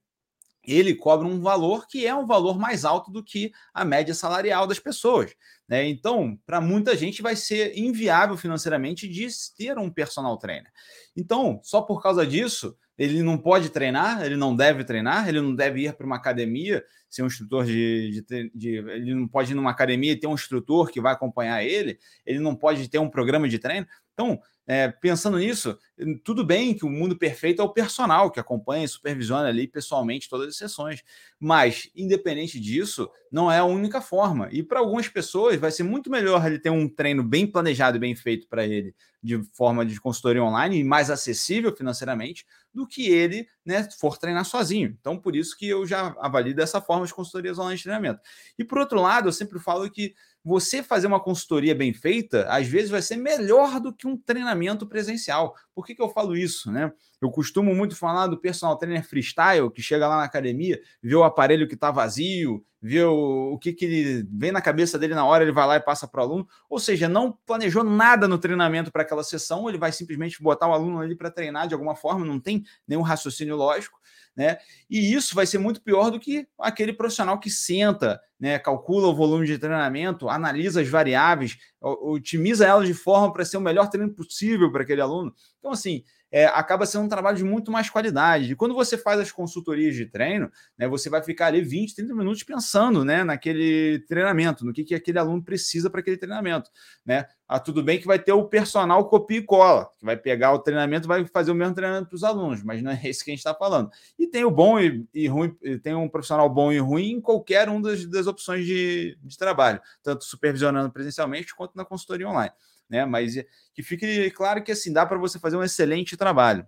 ele 0.68 0.94
cobra 0.94 1.26
um 1.26 1.40
valor 1.40 1.88
que 1.88 2.06
é 2.06 2.14
um 2.14 2.26
valor 2.26 2.60
mais 2.60 2.84
alto 2.84 3.10
do 3.10 3.24
que 3.24 3.52
a 3.74 3.86
média 3.86 4.14
salarial 4.14 4.68
das 4.68 4.80
pessoas. 4.80 5.34
Né? 5.68 5.88
Então, 5.88 6.38
para 6.46 6.60
muita 6.60 6.96
gente 6.96 7.22
vai 7.22 7.36
ser 7.36 7.78
inviável 7.78 8.36
financeiramente 8.36 9.08
de 9.08 9.28
ter 9.58 9.78
um 9.78 9.90
personal 9.90 10.38
trainer. 10.38 10.72
Então, 11.16 11.60
só 11.64 11.82
por 11.82 12.02
causa 12.02 12.26
disso, 12.26 12.78
ele 12.98 13.22
não 13.22 13.38
pode 13.38 13.70
treinar, 13.70 14.24
ele 14.26 14.36
não 14.36 14.56
deve 14.56 14.84
treinar, 14.84 15.30
ele 15.30 15.40
não 15.40 15.54
deve 15.54 15.84
ir 15.84 15.94
para 15.94 16.06
uma 16.06 16.16
academia, 16.16 16.84
ser 17.10 17.24
um 17.24 17.28
instrutor 17.28 17.66
de, 17.66 18.24
de, 18.28 18.52
de, 18.54 18.70
Ele 18.76 19.14
não 19.14 19.28
pode 19.28 19.52
ir 19.52 19.56
numa 19.56 19.72
academia 19.72 20.12
e 20.12 20.16
ter 20.16 20.28
um 20.28 20.34
instrutor 20.34 20.90
que 20.90 21.00
vai 21.00 21.14
acompanhar 21.14 21.64
ele, 21.64 22.00
ele 22.26 22.40
não 22.40 22.56
pode 22.56 22.88
ter 22.90 22.98
um 22.98 23.10
programa 23.10 23.48
de 23.48 23.60
treino. 23.60 23.88
Então, 24.14 24.40
é, 24.70 24.90
pensando 24.90 25.38
nisso, 25.38 25.80
tudo 26.26 26.44
bem 26.44 26.74
que 26.74 26.86
o 26.86 26.90
mundo 26.90 27.18
perfeito 27.18 27.62
é 27.62 27.66
o 27.66 27.70
personal 27.70 28.30
que 28.30 28.38
acompanha 28.38 28.84
e 28.84 28.88
supervisiona 28.88 29.48
ali 29.48 29.66
pessoalmente 29.66 30.28
todas 30.28 30.50
as 30.50 30.58
sessões, 30.58 31.02
mas 31.40 31.90
independente 31.96 32.60
disso, 32.60 33.10
não 33.32 33.50
é 33.50 33.60
a 33.60 33.64
única 33.64 34.02
forma. 34.02 34.50
E 34.52 34.62
para 34.62 34.80
algumas 34.80 35.08
pessoas 35.08 35.56
vai 35.58 35.72
ser 35.72 35.84
muito 35.84 36.10
melhor 36.10 36.46
ele 36.46 36.60
ter 36.60 36.70
um 36.70 36.90
treino 36.90 37.24
bem 37.24 37.48
planejado 37.48 37.96
e 37.96 38.00
bem 38.00 38.14
feito 38.14 38.46
para 38.50 38.68
ele, 38.68 38.94
de 39.24 39.42
forma 39.54 39.86
de 39.86 40.02
consultoria 40.02 40.44
online 40.44 40.80
e 40.80 40.84
mais 40.84 41.10
acessível 41.10 41.74
financeiramente, 41.74 42.46
do 42.74 42.86
que 42.86 43.08
ele 43.08 43.48
né, 43.66 43.88
for 43.98 44.18
treinar 44.18 44.44
sozinho. 44.44 44.96
Então, 45.00 45.18
por 45.18 45.34
isso 45.34 45.58
que 45.58 45.68
eu 45.68 45.86
já 45.86 46.14
avalio 46.20 46.54
dessa 46.54 46.82
forma 46.82 47.06
as 47.06 47.12
consultorias 47.14 47.58
online 47.58 47.78
de 47.78 47.84
treinamento. 47.84 48.20
E 48.60 48.66
por 48.66 48.80
outro 48.80 49.02
lado, 49.02 49.30
eu 49.30 49.34
sempre 49.34 49.60
falo 49.60 49.90
que 49.90 50.14
você 50.48 50.82
fazer 50.82 51.08
uma 51.08 51.20
consultoria 51.20 51.76
bem 51.76 51.94
feita, 51.94 52.48
às 52.50 52.66
vezes 52.66 52.90
vai 52.90 53.02
ser 53.02 53.18
melhor 53.18 53.82
do 53.82 53.92
que 53.92 54.08
um 54.08 54.16
treinamento 54.16 54.88
presencial. 54.88 55.54
Por 55.76 55.86
que, 55.86 55.94
que 55.94 56.02
eu 56.02 56.08
falo 56.08 56.38
isso? 56.38 56.72
Né? 56.72 56.90
Eu 57.22 57.30
costumo 57.30 57.76
muito 57.76 57.98
falar 57.98 58.28
do 58.28 58.38
personal 58.40 58.78
trainer 58.78 59.06
freestyle, 59.06 59.70
que 59.70 59.82
chega 59.82 60.08
lá 60.08 60.16
na 60.16 60.24
academia, 60.24 60.80
vê 61.04 61.14
o 61.14 61.26
aparelho 61.26 61.68
que 61.68 61.74
está 61.74 61.92
vazio, 61.92 62.66
vê 62.82 63.04
o, 63.04 63.56
o 63.56 63.60
que, 63.60 63.74
que 63.74 63.84
ele 63.84 64.26
vem 64.32 64.54
na 64.54 64.62
cabeça 64.62 64.98
dele 64.98 65.14
na 65.14 65.26
hora, 65.26 65.44
ele 65.44 65.52
vai 65.52 65.68
lá 65.68 65.76
e 65.76 65.82
passa 65.82 66.08
para 66.08 66.22
o 66.22 66.24
aluno. 66.24 66.48
Ou 66.70 66.80
seja, 66.80 67.10
não 67.10 67.38
planejou 67.46 67.84
nada 67.84 68.26
no 68.26 68.38
treinamento 68.38 68.90
para 68.90 69.02
aquela 69.02 69.26
sessão, 69.26 69.68
ele 69.68 69.78
vai 69.78 69.92
simplesmente 69.92 70.42
botar 70.42 70.70
o 70.70 70.74
aluno 70.74 71.02
ali 71.02 71.14
para 71.14 71.30
treinar 71.30 71.68
de 71.68 71.74
alguma 71.74 71.94
forma, 71.94 72.26
não 72.26 72.40
tem 72.40 72.64
nenhum 72.88 73.02
raciocínio 73.02 73.58
lógico 73.58 74.00
né? 74.38 74.60
E 74.88 75.14
isso 75.14 75.34
vai 75.34 75.48
ser 75.48 75.58
muito 75.58 75.82
pior 75.82 76.12
do 76.12 76.20
que 76.20 76.48
aquele 76.60 76.94
profissional 76.94 77.40
que 77.40 77.50
senta, 77.50 78.22
né? 78.40 78.60
Calcula 78.60 79.08
o 79.08 79.16
volume 79.16 79.48
de 79.48 79.58
treinamento, 79.58 80.30
analisa 80.30 80.80
as 80.80 80.88
variáveis, 80.88 81.58
otimiza 81.82 82.66
elas 82.68 82.88
de 82.88 82.94
forma 82.94 83.34
para 83.34 83.44
ser 83.44 83.58
o 83.58 83.62
melhor 83.62 83.90
treino 83.90 84.14
possível 84.14 84.72
para 84.72 84.84
aquele 84.84 85.02
aluno. 85.02 85.34
Então, 85.58 85.72
assim, 85.72 86.04
é, 86.32 86.46
acaba 86.46 86.86
sendo 86.86 87.06
um 87.06 87.10
trabalho 87.10 87.38
de 87.38 87.44
muito 87.44 87.72
mais 87.72 87.90
qualidade. 87.90 88.52
E 88.52 88.56
quando 88.56 88.74
você 88.74 88.98
faz 88.98 89.20
as 89.20 89.32
consultorias 89.32 89.96
de 89.96 90.06
treino, 90.06 90.52
né, 90.78 90.88
você 90.88 91.10
vai 91.10 91.24
ficar 91.24 91.48
ali 91.48 91.62
20, 91.62 91.96
30 91.96 92.14
minutos 92.14 92.44
pensando 92.44 93.06
né, 93.06 93.24
naquele 93.24 94.00
treinamento, 94.08 94.66
no 94.66 94.74
que, 94.74 94.84
que 94.84 94.96
aquele 94.96 95.20
aluno 95.20 95.42
precisa 95.44 95.90
para 95.90 96.02
aquele 96.02 96.18
treinamento. 96.18 96.70
Né? 97.06 97.26
Ah, 97.48 97.60
tudo 97.60 97.82
bem 97.82 98.00
que 98.00 98.06
vai 98.06 98.20
ter 98.20 98.34
o 98.34 98.46
personal 98.46 99.08
copia 99.08 99.38
e 99.38 99.42
cola, 99.42 99.90
que 99.98 100.06
vai 100.06 100.18
pegar 100.18 100.52
o 100.54 100.60
treinamento 100.60 101.08
e 101.08 101.08
vai 101.08 101.26
fazer 101.26 101.52
o 101.52 101.56
mesmo 101.56 101.74
treinamento 101.74 102.10
para 102.10 102.16
os 102.16 102.24
alunos, 102.24 102.62
mas 102.62 102.82
não 102.84 102.92
é 102.92 103.00
esse 103.06 103.24
que 103.24 103.32
a 103.32 103.34
gente 103.34 103.40
está 103.40 103.54
falando. 103.54 103.90
E 104.20 104.28
tem 104.28 104.44
o 104.44 104.52
bom 104.52 104.80
e, 104.80 105.08
e, 105.14 105.28
ruim, 105.28 105.56
tem 105.82 105.96
um 105.96 106.10
profissional 106.10 106.50
bom 106.50 106.72
e 106.72 106.80
ruim 106.80 107.12
em 107.12 107.22
qualquer 107.22 107.70
uma 107.70 107.82
das, 107.82 108.06
das 108.06 108.28
opções 108.28 108.66
de, 108.66 109.18
de 109.24 109.38
trabalho, 109.38 109.80
tanto 110.04 110.26
supervisionando 110.26 110.92
presencialmente 110.92 111.56
quanto 111.56 111.76
na 111.76 111.86
consultoria 111.86 112.28
online 112.28 112.52
né? 112.90 113.06
Mas 113.06 113.36
que 113.74 113.84
fique 113.84 114.32
claro 114.32 114.64
que 114.64 114.72
assim 114.72 114.92
dá 114.92 115.06
para 115.06 115.18
você 115.18 115.40
fazer 115.40 115.58
um 115.58 115.64
excelente 115.64 116.18
trabalho. 116.18 116.66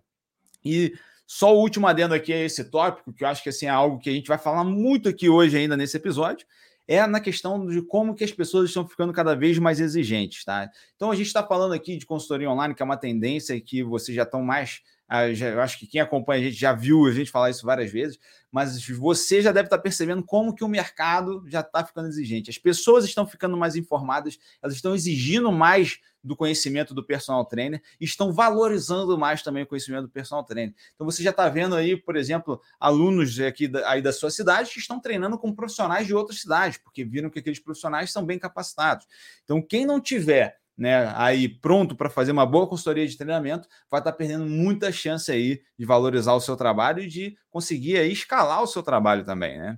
E 0.64 0.94
só 1.26 1.56
o 1.56 1.60
último 1.60 1.88
adendo 1.88 2.14
aqui 2.14 2.34
a 2.34 2.44
esse 2.44 2.64
tópico, 2.66 3.14
que 3.14 3.24
eu 3.24 3.28
acho 3.28 3.44
que 3.44 3.50
assim 3.50 3.68
é 3.68 3.70
algo 3.70 4.00
que 4.00 4.10
a 4.10 4.14
gente 4.14 4.28
vai 4.28 4.38
falar 4.38 4.64
muito 4.64 5.08
aqui 5.08 5.30
hoje 5.30 5.58
ainda 5.58 5.78
nesse 5.78 5.96
episódio, 5.96 6.46
é 6.88 7.06
na 7.06 7.20
questão 7.20 7.68
de 7.68 7.84
como 7.84 8.16
que 8.16 8.24
as 8.24 8.32
pessoas 8.32 8.70
estão 8.70 8.88
ficando 8.88 9.14
cada 9.14 9.36
vez 9.36 9.60
mais 9.60 9.80
exigentes, 9.80 10.44
tá? 10.44 10.68
Então 10.96 11.12
a 11.12 11.16
gente 11.16 11.28
está 11.28 11.46
falando 11.46 11.74
aqui 11.74 11.98
de 11.98 12.06
consultoria 12.06 12.50
online, 12.50 12.74
que 12.74 12.82
é 12.82 12.86
uma 12.86 12.98
tendência 12.98 13.62
que 13.62 13.84
vocês 13.84 14.16
já 14.16 14.24
estão 14.24 14.42
mais 14.42 14.82
eu 15.10 15.62
acho 15.62 15.80
que 15.80 15.88
quem 15.88 16.00
acompanha 16.00 16.42
a 16.42 16.44
gente 16.44 16.60
já 16.60 16.72
viu 16.72 17.06
a 17.06 17.12
gente 17.12 17.32
falar 17.32 17.50
isso 17.50 17.66
várias 17.66 17.92
vezes, 17.92 18.20
mas 18.52 18.88
você 18.88 19.42
já 19.42 19.52
deve 19.52 19.68
estar 19.68 19.80
percebendo 19.80 20.24
como 20.24 20.54
que 20.54 20.64
o 20.64 20.68
mercado 20.68 21.44
já 21.48 21.62
está 21.62 21.84
ficando 21.84 22.08
exigente. 22.08 22.50
As 22.50 22.58
pessoas 22.58 23.06
estão 23.06 23.26
ficando 23.26 23.58
mais 23.58 23.76
informadas, 23.76 24.38
elas 24.62 24.76
estão 24.76 24.94
exigindo 24.94 25.52
mais 25.52 26.00
do 26.24 26.36
conhecimento 26.36 26.94
do 26.94 27.04
personal 27.04 27.46
trainer 27.46 27.82
estão 28.00 28.34
valorizando 28.34 29.18
mais 29.18 29.42
também 29.42 29.64
o 29.64 29.68
conhecimento 29.68 30.04
do 30.04 30.10
personal 30.10 30.44
trainer. 30.44 30.76
Então 30.94 31.06
você 31.06 31.24
já 31.24 31.30
está 31.30 31.48
vendo 31.48 31.76
aí, 31.76 31.96
por 31.96 32.16
exemplo, 32.16 32.62
alunos 32.80 33.40
aqui 33.40 33.68
da, 33.68 33.90
aí 33.90 34.02
da 34.02 34.12
sua 34.12 34.30
cidade 34.30 34.70
que 34.70 34.80
estão 34.80 35.00
treinando 35.00 35.38
com 35.38 35.54
profissionais 35.54 36.06
de 36.06 36.14
outras 36.14 36.42
cidades, 36.42 36.78
porque 36.78 37.06
viram 37.06 37.30
que 37.30 37.40
aqueles 37.40 37.60
profissionais 37.60 38.12
são 38.12 38.26
bem 38.26 38.38
capacitados. 38.38 39.08
Então 39.44 39.62
quem 39.62 39.86
não 39.86 40.00
tiver 40.00 40.60
né, 40.80 41.14
aí 41.16 41.50
pronto 41.50 41.96
para 41.96 42.10
fazer 42.10 42.32
uma 42.32 42.46
boa 42.46 42.68
consultoria 42.68 43.06
de 43.06 43.18
treinamento, 43.18 43.68
vai 43.92 44.00
estar 44.00 44.12
tá 44.12 44.18
perdendo 44.18 44.46
muita 44.46 44.92
chance 44.92 45.30
aí 45.32 45.62
de 45.78 45.86
valorizar 45.86 46.34
o 46.34 46.40
seu 46.40 46.56
trabalho 46.56 47.04
e 47.04 47.08
de 47.08 47.36
conseguir 47.50 47.98
aí 47.98 48.12
escalar 48.12 48.64
o 48.64 48.68
seu 48.68 48.82
trabalho 48.82 49.26
também, 49.26 49.58
né? 49.58 49.78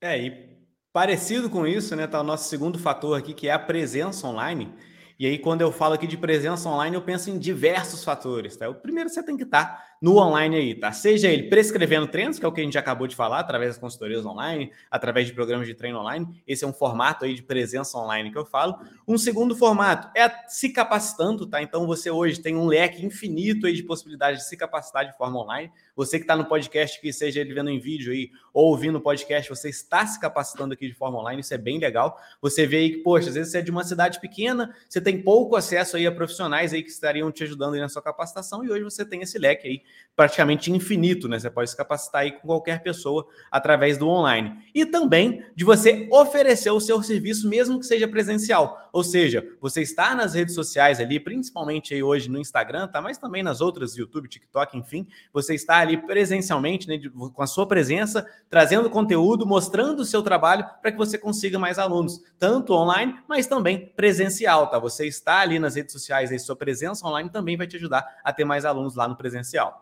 É, 0.00 0.18
e 0.20 0.58
parecido 0.92 1.48
com 1.48 1.66
isso, 1.66 1.94
né, 1.94 2.06
tá 2.08 2.20
o 2.20 2.24
nosso 2.24 2.48
segundo 2.48 2.78
fator 2.78 3.16
aqui, 3.16 3.32
que 3.32 3.48
é 3.48 3.52
a 3.52 3.58
presença 3.58 4.26
online. 4.26 4.74
E 5.18 5.26
aí, 5.26 5.38
quando 5.38 5.60
eu 5.60 5.70
falo 5.70 5.94
aqui 5.94 6.06
de 6.06 6.16
presença 6.16 6.68
online, 6.68 6.96
eu 6.96 7.02
penso 7.02 7.30
em 7.30 7.38
diversos 7.38 8.02
fatores, 8.02 8.56
tá? 8.56 8.68
O 8.68 8.74
primeiro 8.74 9.08
você 9.08 9.22
tem 9.22 9.36
que 9.36 9.44
estar 9.44 9.91
no 10.02 10.16
online 10.16 10.56
aí, 10.56 10.74
tá? 10.74 10.90
Seja 10.90 11.28
ele 11.28 11.44
prescrevendo 11.44 12.08
treinos, 12.08 12.36
que 12.36 12.44
é 12.44 12.48
o 12.48 12.50
que 12.50 12.60
a 12.60 12.64
gente 12.64 12.76
acabou 12.76 13.06
de 13.06 13.14
falar, 13.14 13.38
através 13.38 13.70
das 13.70 13.78
consultorias 13.78 14.26
online, 14.26 14.72
através 14.90 15.28
de 15.28 15.32
programas 15.32 15.68
de 15.68 15.74
treino 15.74 16.00
online. 16.00 16.42
Esse 16.44 16.64
é 16.64 16.66
um 16.66 16.72
formato 16.72 17.24
aí 17.24 17.34
de 17.34 17.42
presença 17.42 17.96
online 17.96 18.32
que 18.32 18.36
eu 18.36 18.44
falo. 18.44 18.80
Um 19.06 19.16
segundo 19.16 19.54
formato 19.54 20.10
é 20.18 20.28
se 20.48 20.70
capacitando, 20.70 21.46
tá? 21.46 21.62
Então 21.62 21.86
você 21.86 22.10
hoje 22.10 22.40
tem 22.40 22.56
um 22.56 22.66
leque 22.66 23.06
infinito 23.06 23.64
aí 23.64 23.74
de 23.74 23.84
possibilidades 23.84 24.40
de 24.40 24.48
se 24.48 24.56
capacitar 24.56 25.06
de 25.06 25.16
forma 25.16 25.38
online. 25.38 25.70
Você 25.94 26.18
que 26.18 26.24
está 26.24 26.34
no 26.34 26.46
podcast, 26.46 27.00
que 27.00 27.12
seja 27.12 27.40
ele 27.40 27.54
vendo 27.54 27.70
em 27.70 27.78
vídeo 27.78 28.12
aí 28.12 28.30
ou 28.52 28.70
ouvindo 28.70 28.98
o 28.98 29.00
podcast, 29.00 29.48
você 29.48 29.68
está 29.68 30.04
se 30.04 30.18
capacitando 30.18 30.74
aqui 30.74 30.88
de 30.88 30.94
forma 30.94 31.20
online, 31.20 31.42
isso 31.42 31.54
é 31.54 31.58
bem 31.58 31.78
legal. 31.78 32.18
Você 32.40 32.66
vê 32.66 32.78
aí 32.78 32.90
que, 32.90 32.98
poxa, 32.98 33.28
às 33.28 33.36
vezes 33.36 33.52
você 33.52 33.58
é 33.58 33.62
de 33.62 33.70
uma 33.70 33.84
cidade 33.84 34.18
pequena, 34.20 34.74
você 34.88 35.00
tem 35.00 35.22
pouco 35.22 35.54
acesso 35.54 35.96
aí 35.96 36.08
a 36.08 36.12
profissionais 36.12 36.72
aí 36.72 36.82
que 36.82 36.90
estariam 36.90 37.30
te 37.30 37.44
ajudando 37.44 37.74
aí 37.74 37.80
na 37.80 37.88
sua 37.88 38.02
capacitação 38.02 38.64
e 38.64 38.70
hoje 38.70 38.82
você 38.82 39.04
tem 39.04 39.22
esse 39.22 39.38
leque 39.38 39.68
aí 39.68 39.91
praticamente 40.14 40.70
infinito, 40.70 41.26
né? 41.26 41.38
Você 41.38 41.50
pode 41.50 41.70
se 41.70 41.76
capacitar 41.76 42.22
aí 42.22 42.32
com 42.32 42.46
qualquer 42.46 42.82
pessoa 42.82 43.26
através 43.50 43.96
do 43.96 44.08
online. 44.08 44.58
E 44.74 44.84
também 44.84 45.44
de 45.54 45.64
você 45.64 46.06
oferecer 46.12 46.70
o 46.70 46.80
seu 46.80 47.02
serviço, 47.02 47.48
mesmo 47.48 47.80
que 47.80 47.86
seja 47.86 48.06
presencial. 48.06 48.90
Ou 48.92 49.02
seja, 49.02 49.46
você 49.60 49.80
está 49.80 50.14
nas 50.14 50.34
redes 50.34 50.54
sociais 50.54 51.00
ali, 51.00 51.18
principalmente 51.18 51.94
aí 51.94 52.02
hoje 52.02 52.28
no 52.28 52.38
Instagram, 52.38 52.88
tá? 52.88 53.00
Mas 53.00 53.16
também 53.16 53.42
nas 53.42 53.60
outras, 53.60 53.96
YouTube, 53.96 54.28
TikTok, 54.28 54.76
enfim. 54.76 55.06
Você 55.32 55.54
está 55.54 55.78
ali 55.78 55.96
presencialmente, 55.96 56.86
né? 56.86 57.00
Com 57.32 57.42
a 57.42 57.46
sua 57.46 57.66
presença, 57.66 58.26
trazendo 58.50 58.90
conteúdo, 58.90 59.46
mostrando 59.46 60.00
o 60.00 60.04
seu 60.04 60.22
trabalho 60.22 60.66
para 60.82 60.92
que 60.92 60.98
você 60.98 61.16
consiga 61.16 61.58
mais 61.58 61.78
alunos, 61.78 62.20
tanto 62.38 62.74
online, 62.74 63.18
mas 63.26 63.46
também 63.46 63.92
presencial, 63.96 64.66
tá? 64.66 64.78
Você 64.78 65.06
está 65.06 65.38
ali 65.38 65.58
nas 65.58 65.74
redes 65.74 65.92
sociais, 65.92 66.30
aí 66.30 66.38
sua 66.38 66.54
presença 66.54 67.06
online 67.06 67.30
também 67.30 67.56
vai 67.56 67.66
te 67.66 67.76
ajudar 67.76 68.06
a 68.22 68.32
ter 68.32 68.44
mais 68.44 68.66
alunos 68.66 68.94
lá 68.94 69.08
no 69.08 69.16
presencial. 69.16 69.81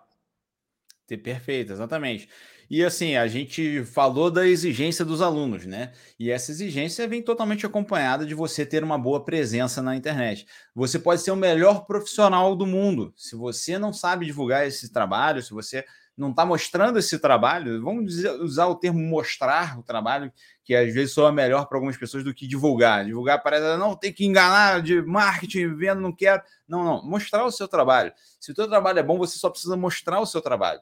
Perfeito, 1.16 1.72
exatamente. 1.72 2.28
E 2.70 2.84
assim, 2.84 3.16
a 3.16 3.26
gente 3.26 3.84
falou 3.84 4.30
da 4.30 4.46
exigência 4.46 5.04
dos 5.04 5.20
alunos, 5.20 5.66
né? 5.66 5.92
E 6.18 6.30
essa 6.30 6.52
exigência 6.52 7.06
vem 7.08 7.20
totalmente 7.20 7.66
acompanhada 7.66 8.24
de 8.24 8.32
você 8.32 8.64
ter 8.64 8.84
uma 8.84 8.96
boa 8.96 9.24
presença 9.24 9.82
na 9.82 9.96
internet. 9.96 10.46
Você 10.74 10.98
pode 10.98 11.20
ser 11.22 11.32
o 11.32 11.36
melhor 11.36 11.84
profissional 11.84 12.54
do 12.54 12.64
mundo. 12.66 13.12
Se 13.16 13.34
você 13.34 13.76
não 13.76 13.92
sabe 13.92 14.24
divulgar 14.24 14.66
esse 14.68 14.92
trabalho, 14.92 15.42
se 15.42 15.50
você 15.50 15.84
não 16.16 16.30
está 16.30 16.44
mostrando 16.44 16.98
esse 16.98 17.18
trabalho, 17.18 17.82
vamos 17.82 18.04
dizer, 18.06 18.30
usar 18.40 18.66
o 18.66 18.76
termo 18.76 19.00
mostrar 19.00 19.78
o 19.78 19.82
trabalho, 19.82 20.30
que 20.64 20.74
às 20.74 20.92
vezes 20.92 21.12
soa 21.12 21.32
melhor 21.32 21.66
para 21.66 21.78
algumas 21.78 21.96
pessoas 21.96 22.22
do 22.22 22.34
que 22.34 22.46
divulgar. 22.46 23.04
Divulgar 23.04 23.42
parece, 23.42 23.76
não, 23.78 23.96
tem 23.96 24.12
que 24.12 24.24
enganar 24.24 24.82
de 24.82 25.00
marketing, 25.02 25.74
vendo, 25.74 26.00
não 26.00 26.14
quero. 26.14 26.42
Não, 26.68 26.84
não, 26.84 27.04
mostrar 27.04 27.44
o 27.44 27.50
seu 27.50 27.66
trabalho. 27.66 28.12
Se 28.38 28.52
o 28.52 28.54
seu 28.54 28.68
trabalho 28.68 28.98
é 28.98 29.02
bom, 29.02 29.18
você 29.18 29.38
só 29.38 29.48
precisa 29.50 29.76
mostrar 29.76 30.20
o 30.20 30.26
seu 30.26 30.40
trabalho. 30.40 30.80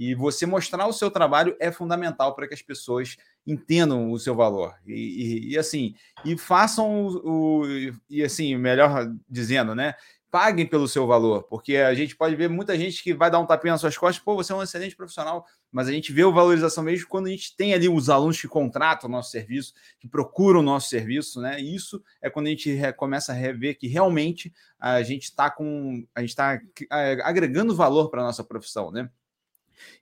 E 0.00 0.14
você 0.14 0.46
mostrar 0.46 0.86
o 0.86 0.94
seu 0.94 1.10
trabalho 1.10 1.54
é 1.60 1.70
fundamental 1.70 2.34
para 2.34 2.48
que 2.48 2.54
as 2.54 2.62
pessoas 2.62 3.18
entendam 3.46 4.10
o 4.10 4.18
seu 4.18 4.34
valor. 4.34 4.74
E, 4.86 4.94
e, 4.94 5.52
e 5.52 5.58
assim, 5.58 5.94
e 6.24 6.38
façam 6.38 7.06
o, 7.06 7.60
o, 7.60 7.66
E 8.08 8.24
assim, 8.24 8.56
melhor 8.56 9.12
dizendo, 9.28 9.74
né? 9.74 9.94
paguem 10.30 10.64
pelo 10.64 10.86
seu 10.86 11.06
valor, 11.06 11.42
porque 11.42 11.76
a 11.76 11.92
gente 11.92 12.16
pode 12.16 12.36
ver 12.36 12.48
muita 12.48 12.78
gente 12.78 13.02
que 13.02 13.12
vai 13.12 13.30
dar 13.30 13.40
um 13.40 13.46
tapinha 13.46 13.72
nas 13.72 13.80
suas 13.80 13.98
costas, 13.98 14.22
pô, 14.22 14.36
você 14.36 14.52
é 14.52 14.54
um 14.54 14.62
excelente 14.62 14.94
profissional, 14.94 15.44
mas 15.72 15.88
a 15.88 15.92
gente 15.92 16.12
vê 16.12 16.22
o 16.22 16.32
valorização 16.32 16.84
mesmo 16.84 17.08
quando 17.08 17.26
a 17.26 17.30
gente 17.30 17.56
tem 17.56 17.74
ali 17.74 17.88
os 17.88 18.08
alunos 18.08 18.40
que 18.40 18.46
contratam 18.46 19.08
o 19.08 19.12
nosso 19.12 19.30
serviço, 19.30 19.74
que 19.98 20.06
procuram 20.06 20.60
o 20.60 20.62
nosso 20.62 20.88
serviço, 20.88 21.40
né? 21.40 21.60
E 21.60 21.74
isso 21.74 22.02
é 22.22 22.30
quando 22.30 22.46
a 22.46 22.50
gente 22.50 22.78
começa 22.96 23.32
a 23.32 23.34
rever 23.34 23.76
que 23.76 23.88
realmente 23.88 24.52
a 24.78 25.02
gente 25.02 25.24
está 25.24 25.50
com 25.50 26.06
a 26.14 26.20
gente 26.20 26.30
está 26.30 26.60
é, 26.92 27.18
agregando 27.22 27.74
valor 27.74 28.08
para 28.08 28.22
a 28.22 28.26
nossa 28.26 28.44
profissão, 28.44 28.92
né? 28.92 29.10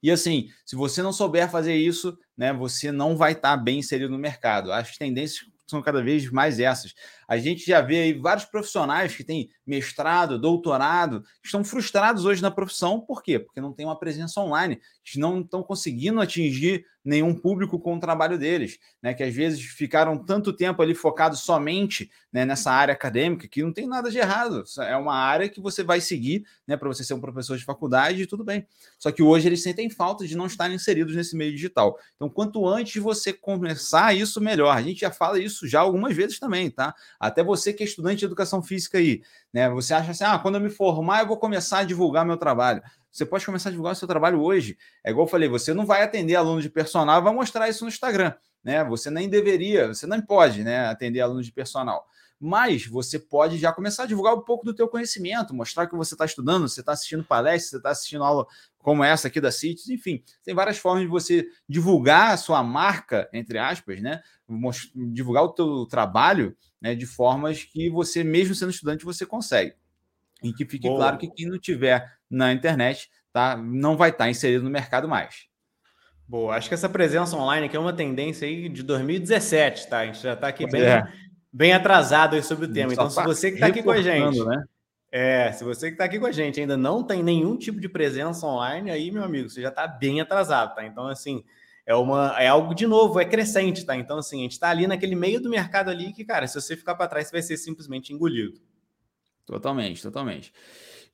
E 0.02 0.10
assim, 0.10 0.48
se 0.64 0.76
você 0.76 1.02
não 1.02 1.12
souber 1.12 1.50
fazer 1.50 1.74
isso, 1.74 2.16
né, 2.36 2.52
você 2.52 2.92
não 2.92 3.16
vai 3.16 3.32
estar 3.32 3.56
tá 3.56 3.62
bem 3.62 3.78
inserido 3.78 4.10
no 4.10 4.18
mercado. 4.18 4.72
As 4.72 4.96
tendências 4.96 5.46
são 5.66 5.82
cada 5.82 6.02
vez 6.02 6.30
mais 6.30 6.58
essas. 6.58 6.94
A 7.26 7.36
gente 7.36 7.66
já 7.66 7.80
vê 7.80 8.00
aí 8.02 8.12
vários 8.14 8.46
profissionais 8.46 9.14
que 9.14 9.22
têm 9.22 9.50
mestrado, 9.68 10.38
doutorado, 10.38 11.22
que 11.42 11.46
estão 11.46 11.62
frustrados 11.62 12.24
hoje 12.24 12.40
na 12.40 12.50
profissão. 12.50 12.98
Por 13.00 13.22
quê? 13.22 13.38
Porque 13.38 13.60
não 13.60 13.72
tem 13.72 13.84
uma 13.84 13.98
presença 13.98 14.40
online, 14.40 14.80
que 15.04 15.18
não 15.18 15.40
estão 15.40 15.62
conseguindo 15.62 16.20
atingir 16.20 16.84
nenhum 17.04 17.34
público 17.34 17.78
com 17.78 17.96
o 17.96 18.00
trabalho 18.00 18.38
deles, 18.38 18.78
né? 19.02 19.14
Que 19.14 19.22
às 19.22 19.34
vezes 19.34 19.62
ficaram 19.62 20.22
tanto 20.22 20.52
tempo 20.52 20.82
ali 20.82 20.94
focados 20.94 21.40
somente 21.40 22.10
né, 22.30 22.44
nessa 22.44 22.70
área 22.70 22.92
acadêmica 22.92 23.48
que 23.48 23.62
não 23.62 23.72
tem 23.72 23.86
nada 23.86 24.10
de 24.10 24.18
errado. 24.18 24.62
É 24.80 24.96
uma 24.96 25.14
área 25.14 25.48
que 25.48 25.60
você 25.60 25.82
vai 25.82 26.00
seguir, 26.00 26.44
né? 26.66 26.76
Para 26.76 26.88
você 26.88 27.02
ser 27.02 27.14
um 27.14 27.20
professor 27.20 27.56
de 27.56 27.64
faculdade 27.64 28.22
e 28.22 28.26
tudo 28.26 28.44
bem. 28.44 28.66
Só 28.98 29.10
que 29.10 29.22
hoje 29.22 29.48
eles 29.48 29.62
sentem 29.62 29.88
falta 29.88 30.26
de 30.26 30.36
não 30.36 30.46
estarem 30.46 30.76
inseridos 30.76 31.14
nesse 31.14 31.36
meio 31.36 31.52
digital. 31.52 31.98
Então, 32.16 32.28
quanto 32.28 32.66
antes 32.66 33.02
você 33.02 33.32
começar 33.32 34.14
isso, 34.14 34.40
melhor. 34.40 34.76
A 34.76 34.82
gente 34.82 35.00
já 35.00 35.10
fala 35.10 35.38
isso 35.38 35.66
já 35.66 35.80
algumas 35.80 36.14
vezes 36.14 36.38
também, 36.38 36.70
tá? 36.70 36.94
Até 37.18 37.42
você 37.42 37.72
que 37.72 37.82
é 37.82 37.86
estudante 37.86 38.18
de 38.18 38.24
educação 38.26 38.62
física 38.62 38.98
aí, 38.98 39.22
né? 39.52 39.68
Você 39.70 39.94
acha 39.94 40.10
assim, 40.10 40.24
ah, 40.24 40.38
quando 40.38 40.56
eu 40.56 40.60
me 40.60 40.70
formar, 40.70 41.20
eu 41.20 41.26
vou 41.26 41.36
começar 41.36 41.78
a 41.78 41.84
divulgar 41.84 42.24
meu 42.24 42.36
trabalho. 42.36 42.82
Você 43.10 43.24
pode 43.24 43.44
começar 43.44 43.70
a 43.70 43.72
divulgar 43.72 43.92
o 43.94 43.96
seu 43.96 44.06
trabalho 44.06 44.40
hoje. 44.40 44.76
É 45.04 45.10
igual 45.10 45.26
eu 45.26 45.30
falei, 45.30 45.48
você 45.48 45.72
não 45.74 45.86
vai 45.86 46.02
atender 46.02 46.36
aluno 46.36 46.60
de 46.60 46.68
personal, 46.70 47.22
vai 47.22 47.32
mostrar 47.32 47.68
isso 47.68 47.84
no 47.84 47.88
Instagram, 47.88 48.34
né? 48.62 48.84
Você 48.84 49.10
nem 49.10 49.28
deveria, 49.28 49.88
você 49.88 50.06
não 50.06 50.20
pode, 50.20 50.62
né, 50.62 50.86
atender 50.86 51.20
aluno 51.20 51.42
de 51.42 51.50
personal. 51.50 52.06
Mas 52.40 52.86
você 52.86 53.18
pode 53.18 53.58
já 53.58 53.72
começar 53.72 54.04
a 54.04 54.06
divulgar 54.06 54.34
um 54.34 54.42
pouco 54.42 54.64
do 54.64 54.72
teu 54.72 54.86
conhecimento, 54.86 55.52
mostrar 55.52 55.88
que 55.88 55.96
você 55.96 56.14
está 56.14 56.24
estudando, 56.24 56.68
você 56.68 56.80
está 56.80 56.92
assistindo 56.92 57.24
palestras, 57.24 57.70
você 57.70 57.76
está 57.78 57.90
assistindo 57.90 58.22
aula 58.22 58.46
como 58.78 59.02
essa 59.02 59.26
aqui 59.26 59.40
da 59.40 59.50
CITES, 59.50 59.88
enfim, 59.88 60.22
tem 60.44 60.54
várias 60.54 60.78
formas 60.78 61.02
de 61.02 61.08
você 61.08 61.48
divulgar 61.68 62.30
a 62.30 62.36
sua 62.36 62.62
marca, 62.62 63.28
entre 63.32 63.58
aspas, 63.58 64.00
né? 64.00 64.22
Divulgar 64.94 65.42
o 65.42 65.48
teu 65.48 65.84
trabalho 65.86 66.56
né, 66.80 66.94
de 66.94 67.06
formas 67.06 67.64
que 67.64 67.90
você, 67.90 68.22
mesmo 68.22 68.54
sendo 68.54 68.70
estudante, 68.70 69.04
você 69.04 69.26
consegue. 69.26 69.74
E 70.42 70.52
que 70.52 70.64
fique 70.64 70.86
Boa. 70.88 70.98
claro 70.98 71.18
que 71.18 71.28
quem 71.28 71.46
não 71.46 71.58
tiver 71.58 72.12
na 72.30 72.52
internet 72.52 73.10
tá, 73.32 73.56
não 73.56 73.96
vai 73.96 74.10
estar 74.10 74.24
tá 74.24 74.30
inserido 74.30 74.64
no 74.64 74.70
mercado 74.70 75.08
mais. 75.08 75.48
Boa, 76.26 76.56
acho 76.56 76.68
que 76.68 76.74
essa 76.74 76.88
presença 76.88 77.36
online 77.36 77.66
aqui 77.66 77.76
é 77.76 77.80
uma 77.80 77.92
tendência 77.92 78.46
aí 78.46 78.68
de 78.68 78.82
2017, 78.82 79.88
tá? 79.88 80.00
A 80.00 80.06
gente 80.06 80.20
já 80.20 80.34
está 80.34 80.48
aqui 80.48 80.66
bem, 80.70 80.82
é. 80.82 81.10
bem 81.50 81.72
atrasado 81.72 82.36
aí 82.36 82.42
sobre 82.42 82.66
o 82.66 82.72
tema. 82.72 82.92
Então, 82.92 83.08
se 83.08 83.16
tá 83.16 83.24
você 83.24 83.48
que 83.48 83.54
está 83.54 83.68
aqui 83.68 83.82
com 83.82 83.90
a 83.90 84.02
gente, 84.02 84.44
né? 84.44 84.62
É, 85.10 85.50
se 85.52 85.64
você 85.64 85.86
que 85.86 85.94
está 85.94 86.04
aqui 86.04 86.18
com 86.18 86.26
a 86.26 86.32
gente 86.32 86.60
ainda 86.60 86.76
não 86.76 87.02
tem 87.02 87.22
nenhum 87.22 87.56
tipo 87.56 87.80
de 87.80 87.88
presença 87.88 88.46
online, 88.46 88.90
aí, 88.90 89.10
meu 89.10 89.24
amigo, 89.24 89.48
você 89.48 89.62
já 89.62 89.70
está 89.70 89.86
bem 89.86 90.20
atrasado, 90.20 90.74
tá? 90.74 90.84
Então, 90.84 91.08
assim, 91.08 91.42
é, 91.88 91.94
uma, 91.94 92.36
é 92.38 92.46
algo 92.46 92.74
de 92.74 92.86
novo, 92.86 93.18
é 93.18 93.24
crescente, 93.24 93.82
tá? 93.82 93.96
Então, 93.96 94.18
assim, 94.18 94.40
a 94.40 94.42
gente 94.42 94.52
está 94.52 94.68
ali 94.68 94.86
naquele 94.86 95.14
meio 95.14 95.40
do 95.40 95.48
mercado 95.48 95.88
ali 95.88 96.12
que, 96.12 96.22
cara, 96.22 96.46
se 96.46 96.60
você 96.60 96.76
ficar 96.76 96.94
para 96.94 97.08
trás, 97.08 97.28
você 97.28 97.32
vai 97.32 97.40
ser 97.40 97.56
simplesmente 97.56 98.12
engolido. 98.12 98.60
Totalmente, 99.46 100.02
totalmente. 100.02 100.52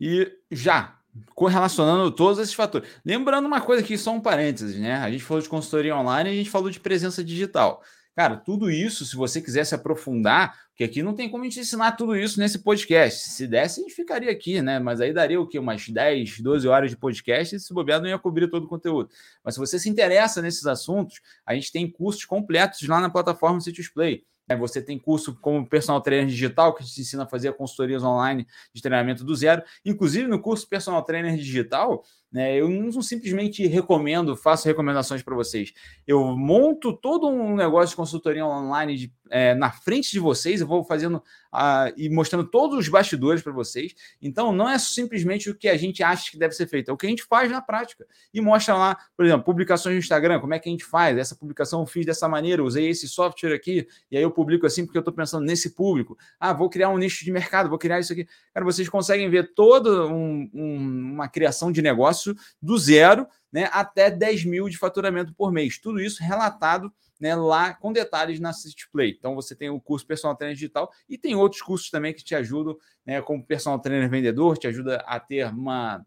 E 0.01 0.33
já 0.51 0.99
correlacionando 1.33 2.11
todos 2.11 2.41
esses 2.41 2.55
fatores. 2.55 2.89
Lembrando 3.05 3.47
uma 3.47 3.61
coisa 3.61 3.85
aqui, 3.85 3.97
só 3.97 4.11
um 4.11 4.21
parênteses, 4.21 4.77
né? 4.77 4.97
A 4.97 5.09
gente 5.13 5.23
falou 5.23 5.41
de 5.41 5.49
consultoria 5.49 5.95
online 5.95 6.29
a 6.29 6.35
gente 6.35 6.51
falou 6.51 6.69
de 6.69 6.81
presença 6.81 7.23
digital. 7.23 7.81
Cara, 8.17 8.37
tudo 8.37 8.71
isso, 8.71 9.05
se 9.05 9.17
você 9.17 9.41
quiser 9.41 9.65
se 9.65 9.75
aprofundar, 9.75 10.57
porque 10.69 10.85
aqui 10.85 11.03
não 11.03 11.15
tem 11.15 11.29
como 11.29 11.43
a 11.43 11.47
gente 11.47 11.61
ensinar 11.61 11.93
tudo 11.93 12.17
isso 12.17 12.39
nesse 12.39 12.61
podcast. 12.61 13.29
Se 13.31 13.47
desse, 13.47 13.81
a 13.81 13.83
gente 13.83 13.95
ficaria 13.95 14.31
aqui, 14.31 14.63
né? 14.63 14.79
Mas 14.79 15.01
aí 15.01 15.13
daria 15.13 15.41
o 15.41 15.47
quê? 15.47 15.59
Umas 15.59 15.89
10, 15.89 16.41
12 16.41 16.69
horas 16.69 16.91
de 16.91 16.97
podcast 16.97 17.57
e 17.57 17.61
se 17.61 17.75
bobear 17.75 18.01
não 18.01 18.09
ia 18.09 18.19
cobrir 18.19 18.49
todo 18.49 18.65
o 18.65 18.69
conteúdo. 18.69 19.09
Mas 19.43 19.55
se 19.55 19.61
você 19.61 19.79
se 19.79 19.89
interessa 19.89 20.41
nesses 20.41 20.65
assuntos, 20.67 21.21
a 21.45 21.55
gente 21.55 21.73
tem 21.73 21.91
cursos 21.91 22.25
completos 22.25 22.87
lá 22.87 23.01
na 23.01 23.11
plataforma 23.11 23.61
City's 23.61 23.89
Play. 23.89 24.25
É, 24.49 24.55
você 24.55 24.83
tem 24.83 24.99
curso 24.99 25.35
como 25.41 25.67
personal 25.67 26.01
trainer 26.01 26.27
digital, 26.27 26.75
que 26.75 26.85
te 26.85 27.01
ensina 27.01 27.25
a 27.25 27.27
fazer 27.27 27.53
consultorias 27.55 28.03
online 28.03 28.47
de 28.73 28.83
treinamento 28.83 29.25
do 29.25 29.35
zero. 29.35 29.63
Inclusive, 29.85 30.29
no 30.29 30.41
curso 30.41 30.69
personal 30.69 31.03
trainer 31.03 31.37
digital, 31.37 32.05
né, 32.35 32.57
eu 32.57 32.69
não 32.69 33.01
simplesmente 33.01 33.65
recomendo, 33.65 34.37
faço 34.37 34.67
recomendações 34.67 35.23
para 35.23 35.37
vocês. 35.37 35.73
Eu 36.05 36.37
monto 36.37 36.93
todo 36.93 37.29
um 37.29 37.55
negócio 37.55 37.91
de 37.91 37.97
consultoria 37.97 38.45
online 38.45 38.97
de, 38.97 39.13
é, 39.31 39.55
na 39.55 39.71
frente 39.71 40.11
de 40.11 40.19
vocês, 40.19 40.61
eu 40.61 40.67
vou 40.67 40.83
fazendo 40.83 41.23
e 41.97 42.11
mostrando 42.11 42.45
todos 42.45 42.77
os 42.77 42.89
bastidores 42.89 43.41
para 43.41 43.53
vocês. 43.53 43.95
Então, 44.21 44.51
não 44.51 44.69
é 44.69 44.77
simplesmente 44.81 45.49
o 45.49 45.55
que 45.55 45.69
a 45.69 45.77
gente 45.77 46.03
acha 46.03 46.29
que 46.29 46.37
deve 46.37 46.55
ser 46.55 46.67
feito, 46.67 46.91
é 46.91 46.93
o 46.93 46.97
que 46.97 47.07
a 47.07 47.09
gente 47.09 47.23
faz 47.23 47.53
na 47.53 47.63
prática. 47.63 48.05
E 48.33 48.41
mostra 48.41 48.75
lá, 48.75 48.99
por 49.17 49.25
exemplo, 49.25 49.45
publicações 49.45 49.95
no 49.95 50.01
Instagram, 50.01 50.41
como 50.41 50.55
é 50.55 50.59
que 50.59 50.69
a 50.69 50.73
gente 50.73 50.85
faz. 50.85 51.17
Essa 51.17 51.37
publicação 51.37 51.83
eu 51.83 51.87
fiz 51.87 52.05
dessa 52.05 52.29
maneira, 52.29 52.65
usei 52.65 52.89
esse 52.89 53.07
software 53.07 53.55
aqui, 53.55 53.87
e 54.11 54.17
aí 54.17 54.23
eu 54.25 54.33
publico 54.33 54.67
assim 54.67 54.85
porque 54.85 54.99
eu 54.99 55.03
estou 55.03 55.15
pensando 55.15 55.47
nesse 55.47 55.71
público. 55.71 56.19
Ah, 56.41 56.53
vou 56.53 56.69
criar 56.69 56.89
um 56.89 56.99
nicho 56.99 57.25
de 57.25 57.31
mercado, 57.31 57.69
vou 57.69 57.79
criar 57.79 58.01
isso 58.01 58.13
aqui. 58.13 58.27
Cara, 58.53 58.67
vocês 58.67 58.89
conseguem 58.89 59.31
ver 59.31 59.55
toda 59.55 60.09
um, 60.09 60.51
um, 60.53 61.13
uma 61.13 61.29
criação 61.29 61.71
de 61.71 61.81
negócio 61.81 62.24
negócio 62.25 62.37
do 62.63 62.79
zero 62.79 63.27
né, 63.53 63.69
até 63.73 64.11
10 64.11 64.45
mil 64.45 64.69
de 64.69 64.79
faturamento 64.79 65.35
por 65.35 65.53
mês. 65.53 65.79
Tudo 65.79 66.01
isso 66.01 66.23
relatado 66.23 66.93
né, 67.21 67.35
lá 67.35 67.75
com 67.75 67.93
detalhes 67.93 68.41
na 68.41 68.53
Play. 68.93 69.15
Então 69.17 69.35
você 69.35 69.55
tem 69.55 69.71
o 69.71 69.81
curso 69.81 70.07
Personal 70.07 70.37
Trainer 70.37 70.55
Digital 70.55 70.91
e 71.09 71.19
tem 71.19 71.35
outros 71.35 71.63
cursos 71.63 71.91
também 71.91 72.13
que 72.13 72.25
te 72.25 72.35
ajudam, 72.35 72.77
né, 73.07 73.21
como 73.23 73.45
Personal 73.45 73.79
Trainer 73.79 74.09
Vendedor, 74.09 74.59
te 74.59 74.67
ajuda 74.67 74.97
a 75.07 75.21
ter 75.21 75.47
uma 75.47 76.05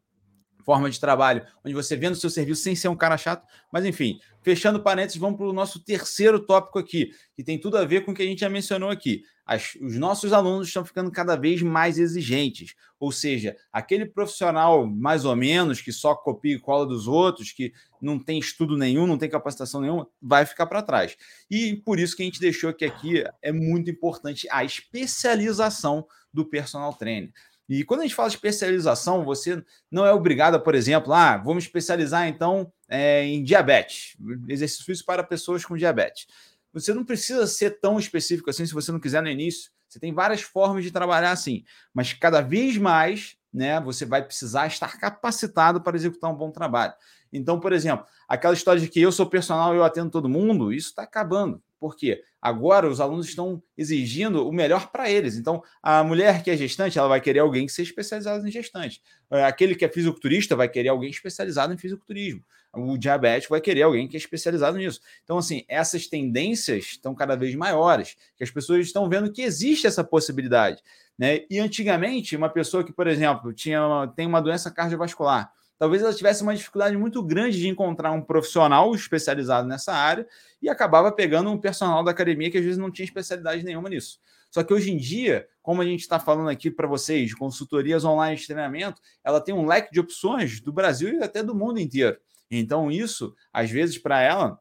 forma 0.66 0.90
de 0.90 1.00
trabalho, 1.00 1.46
onde 1.64 1.74
você 1.74 1.96
vende 1.96 2.18
o 2.18 2.20
seu 2.20 2.30
serviço 2.30 2.62
sem 2.62 2.76
ser 2.76 2.90
um 2.90 2.96
cara 2.96 3.18
chato. 3.18 3.48
Mas, 3.72 3.86
enfim, 3.86 4.20
fechando 4.42 4.84
parênteses, 4.84 5.18
vamos 5.18 5.38
para 5.38 5.48
o 5.48 5.54
nosso 5.54 5.82
terceiro 5.82 6.46
tópico 6.46 6.78
aqui, 6.78 7.12
que 7.34 7.42
tem 7.42 7.58
tudo 7.58 7.78
a 7.78 7.86
ver 7.86 8.04
com 8.04 8.12
o 8.12 8.14
que 8.14 8.22
a 8.22 8.26
gente 8.26 8.42
já 8.42 8.50
mencionou 8.50 8.90
aqui. 8.90 9.24
As, 9.48 9.75
os 9.82 9.98
nossos 9.98 10.34
alunos 10.34 10.68
estão 10.68 10.84
ficando 10.84 11.10
cada 11.10 11.38
vez 11.38 11.62
mais 11.62 11.98
exigentes, 11.98 12.75
ou 13.00 13.13
seja, 13.13 13.56
aquele 13.72 14.06
profissional 14.06 14.86
mais 14.86 15.24
ou 15.24 15.36
menos 15.38 15.80
que 15.80 15.94
só 15.94 16.13
copia 16.13 16.56
e 16.56 16.60
cola 16.60 16.86
dos 16.86 17.08
outros, 17.08 17.54
que 17.54 17.72
não 18.01 18.20
tem 18.20 18.39
estudo 18.39 18.75
nenhum, 18.75 19.08
não 19.08 19.18
tem 19.18 19.30
capacitação 19.30 19.80
nenhuma, 19.80 20.08
vai 20.22 20.46
ficar 20.46 20.66
para 20.66 20.84
trás. 20.84 21.16
E 21.50 21.77
por 21.77 21.98
isso 21.98 22.16
que 22.16 22.24
a 22.24 22.25
gente 22.25 22.42
deixou 22.42 22.74
que 22.74 22.84
aqui 22.84 23.24
é 23.42 23.54
muito 23.54 23.89
importante 23.89 24.48
a 24.51 24.66
especialização 24.66 26.06
do 26.34 26.44
personal 26.44 26.94
trainer. 26.94 27.32
E 27.70 27.84
quando 27.84 28.01
a 28.01 28.04
gente 28.04 28.16
fala 28.16 28.30
especialização, 28.30 29.25
você 29.25 29.63
não 29.92 30.06
é 30.06 30.13
obrigado 30.13 30.60
por 30.60 30.75
exemplo, 30.75 31.13
ah, 31.13 31.38
vamos 31.38 31.66
especializar 31.66 32.27
então 32.27 32.72
é, 32.89 33.24
em 33.25 33.44
diabetes, 33.44 34.16
exercícios 34.48 35.01
para 35.01 35.24
pessoas 35.24 35.66
com 35.66 35.75
diabetes. 35.75 36.27
Você 36.80 36.94
não 36.94 37.06
precisa 37.06 37.48
ser 37.48 37.80
tão 37.80 38.00
específico 38.00 38.50
assim 38.50 38.66
se 38.66 38.74
você 38.74 38.92
não 38.92 39.00
quiser 39.00 39.22
no 39.22 39.30
início. 39.30 39.72
Você 39.88 40.00
tem 40.00 40.14
várias 40.14 40.42
formas 40.42 40.84
de 40.84 40.92
trabalhar 40.92 41.32
assim, 41.32 41.64
mas 41.94 42.12
cada 42.14 42.42
vez 42.42 42.78
mais, 42.78 43.38
né, 43.54 43.80
você 43.80 44.06
vai 44.06 44.24
precisar 44.24 44.68
estar 44.68 45.00
capacitado 45.00 45.82
para 45.82 45.96
executar 45.96 46.30
um 46.30 46.36
bom 46.36 46.52
trabalho. 46.52 46.94
Então, 47.32 47.60
por 47.60 47.74
exemplo, 47.74 48.06
aquela 48.28 48.54
história 48.54 48.82
de 48.82 48.88
que 48.88 49.02
eu 49.02 49.12
sou 49.12 49.26
personal 49.26 49.74
e 49.74 49.78
eu 49.78 49.84
atendo 49.84 50.12
todo 50.12 50.30
mundo, 50.30 50.74
isso 50.74 50.90
está 50.90 51.04
acabando. 51.04 51.62
Por 51.80 51.96
quê? 51.96 52.24
Agora 52.42 52.90
os 52.90 53.00
alunos 53.00 53.28
estão 53.28 53.62
exigindo 53.78 54.48
o 54.48 54.52
melhor 54.52 54.92
para 54.92 55.10
eles. 55.10 55.36
Então, 55.36 55.62
a 55.82 56.04
mulher 56.04 56.44
que 56.44 56.50
é 56.50 56.58
gestante, 56.58 56.98
ela 56.98 57.08
vai 57.08 57.22
querer 57.22 57.40
alguém 57.40 57.66
que 57.66 57.72
seja 57.72 57.90
especializado 57.90 58.48
em 58.48 58.52
gestante. 58.52 59.02
É, 59.32 59.44
aquele 59.44 59.76
que 59.76 59.86
é 59.86 59.90
fisiculturista 59.90 60.56
vai 60.56 60.68
querer 60.68 60.90
alguém 60.90 61.10
especializado 61.10 61.74
em 61.74 61.78
fisiculturismo. 61.78 62.44
O 62.74 62.98
diabético 62.98 63.54
vai 63.54 63.62
querer 63.62 63.84
alguém 63.84 64.08
que 64.08 64.16
é 64.16 64.20
especializado 64.20 64.78
nisso. 64.78 65.00
Então, 65.24 65.38
assim, 65.38 65.64
essas 65.68 66.08
tendências 66.08 66.86
estão 66.86 67.16
cada 67.16 67.36
vez 67.36 67.56
maiores, 67.56 68.16
que 68.36 68.44
as 68.44 68.52
pessoas 68.52 68.86
estão 68.86 69.10
vendo 69.10 69.32
que 69.32 69.42
existe 69.42 69.88
essa 69.88 70.04
possibilidade. 70.04 70.82
Né? 71.18 71.42
E 71.50 71.60
antigamente, 71.60 72.36
uma 72.36 72.50
pessoa 72.50 72.84
que, 72.84 72.94
por 72.94 73.08
exemplo, 73.08 73.52
tinha, 73.54 73.80
tem 74.16 74.28
uma 74.28 74.42
doença 74.42 74.70
cardiovascular, 74.70 75.52
talvez 75.80 76.04
ela 76.04 76.14
tivesse 76.14 76.44
uma 76.44 76.56
dificuldade 76.56 76.96
muito 76.96 77.24
grande 77.24 77.58
de 77.58 77.68
encontrar 77.68 78.12
um 78.12 78.22
profissional 78.22 78.94
especializado 78.94 79.68
nessa 79.68 79.94
área 79.94 80.28
e 80.62 80.70
acabava 80.70 81.12
pegando 81.12 81.50
um 81.50 81.58
personal 81.58 82.04
da 82.04 82.12
academia 82.12 82.52
que 82.52 82.58
às 82.58 82.64
vezes 82.64 82.78
não 82.78 82.92
tinha 82.92 83.06
especialidade 83.06 83.64
nenhuma 83.64 83.90
nisso. 83.90 84.20
Só 84.50 84.64
que 84.64 84.74
hoje 84.74 84.92
em 84.92 84.98
dia, 84.98 85.48
como 85.62 85.82
a 85.82 85.86
gente 85.86 86.02
está 86.02 86.20
falando 86.20 86.50
aqui 86.50 86.72
para 86.72 86.88
vocês, 86.88 87.34
consultorias 87.34 88.06
online 88.06 88.38
de 88.38 88.46
treinamento, 88.46 89.02
ela 89.24 89.42
tem 89.42 89.54
um 89.54 89.66
leque 89.66 89.92
de 89.92 90.00
opções 90.00 90.62
do 90.62 90.72
Brasil 90.72 91.20
e 91.20 91.24
até 91.24 91.44
do 91.44 91.54
mundo 91.54 91.80
inteiro. 91.80 92.18
Então, 92.50 92.92
isso, 92.92 93.36
às 93.51 93.70
vezes, 93.70 93.98
para 93.98 94.22
ela, 94.22 94.60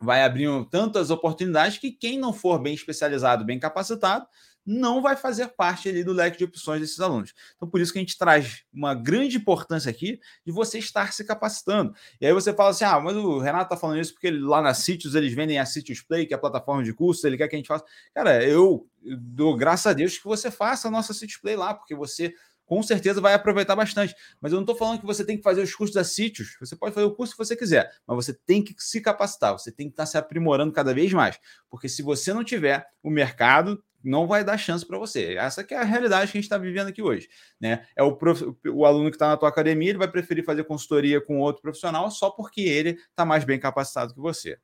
vai 0.00 0.22
abrindo 0.22 0.64
tantas 0.66 1.10
oportunidades 1.10 1.78
que 1.78 1.90
quem 1.90 2.18
não 2.18 2.32
for 2.32 2.58
bem 2.58 2.74
especializado, 2.74 3.44
bem 3.44 3.58
capacitado, 3.58 4.26
não 4.66 5.02
vai 5.02 5.14
fazer 5.14 5.48
parte 5.48 5.88
ali 5.88 6.02
do 6.02 6.12
leque 6.12 6.38
de 6.38 6.44
opções 6.44 6.80
desses 6.80 6.98
alunos. 6.98 7.34
Então, 7.54 7.68
por 7.68 7.80
isso 7.80 7.92
que 7.92 7.98
a 7.98 8.02
gente 8.02 8.16
traz 8.16 8.62
uma 8.72 8.94
grande 8.94 9.36
importância 9.36 9.90
aqui 9.90 10.18
de 10.44 10.52
você 10.52 10.78
estar 10.78 11.12
se 11.12 11.24
capacitando. 11.24 11.94
E 12.20 12.26
aí 12.26 12.32
você 12.32 12.52
fala 12.54 12.70
assim: 12.70 12.84
ah, 12.84 12.98
mas 12.98 13.14
o 13.16 13.38
Renato 13.38 13.64
está 13.64 13.76
falando 13.76 14.00
isso 14.00 14.14
porque 14.14 14.30
lá 14.30 14.62
na 14.62 14.72
Sítios 14.72 15.14
eles 15.14 15.34
vendem 15.34 15.58
a 15.58 15.66
Sítios 15.66 16.00
Play, 16.00 16.26
que 16.26 16.32
é 16.32 16.36
a 16.36 16.40
plataforma 16.40 16.82
de 16.82 16.94
cursos, 16.94 17.24
ele 17.24 17.36
quer 17.36 17.48
que 17.48 17.56
a 17.56 17.58
gente 17.58 17.68
faça. 17.68 17.84
Cara, 18.14 18.42
eu 18.42 18.88
dou 19.02 19.54
graças 19.54 19.86
a 19.86 19.92
Deus 19.92 20.16
que 20.16 20.24
você 20.24 20.50
faça 20.50 20.88
a 20.88 20.90
nossa 20.90 21.12
Sítios 21.12 21.40
Play 21.40 21.56
lá, 21.56 21.74
porque 21.74 21.94
você 21.94 22.34
com 22.74 22.82
certeza 22.82 23.20
vai 23.20 23.34
aproveitar 23.34 23.76
bastante. 23.76 24.16
Mas 24.40 24.50
eu 24.50 24.56
não 24.56 24.64
estou 24.64 24.74
falando 24.74 24.98
que 24.98 25.06
você 25.06 25.24
tem 25.24 25.36
que 25.36 25.44
fazer 25.44 25.62
os 25.62 25.72
cursos 25.72 25.94
da 25.94 26.02
sítios. 26.02 26.56
Você 26.58 26.74
pode 26.74 26.92
fazer 26.92 27.06
o 27.06 27.14
curso 27.14 27.32
que 27.32 27.38
você 27.38 27.54
quiser, 27.54 27.88
mas 28.04 28.16
você 28.16 28.34
tem 28.34 28.64
que 28.64 28.74
se 28.78 29.00
capacitar, 29.00 29.52
você 29.52 29.70
tem 29.70 29.86
que 29.86 29.92
estar 29.92 30.06
se 30.06 30.18
aprimorando 30.18 30.72
cada 30.72 30.92
vez 30.92 31.12
mais. 31.12 31.38
Porque 31.70 31.88
se 31.88 32.02
você 32.02 32.34
não 32.34 32.42
tiver, 32.42 32.84
o 33.00 33.10
mercado 33.10 33.80
não 34.02 34.26
vai 34.26 34.42
dar 34.42 34.58
chance 34.58 34.84
para 34.84 34.98
você. 34.98 35.36
Essa 35.36 35.64
é 35.70 35.76
a 35.76 35.84
realidade 35.84 36.32
que 36.32 36.36
a 36.36 36.40
gente 36.40 36.46
está 36.46 36.58
vivendo 36.58 36.88
aqui 36.88 37.00
hoje. 37.00 37.28
Né? 37.60 37.86
É 37.94 38.02
o, 38.02 38.16
prof... 38.16 38.42
o 38.66 38.84
aluno 38.84 39.08
que 39.08 39.14
está 39.14 39.28
na 39.28 39.36
tua 39.36 39.50
academia, 39.50 39.90
ele 39.90 39.98
vai 39.98 40.10
preferir 40.10 40.44
fazer 40.44 40.64
consultoria 40.64 41.20
com 41.20 41.38
outro 41.38 41.62
profissional 41.62 42.10
só 42.10 42.28
porque 42.28 42.62
ele 42.62 42.98
está 43.08 43.24
mais 43.24 43.44
bem 43.44 43.60
capacitado 43.60 44.12
que 44.12 44.20
você. 44.20 44.58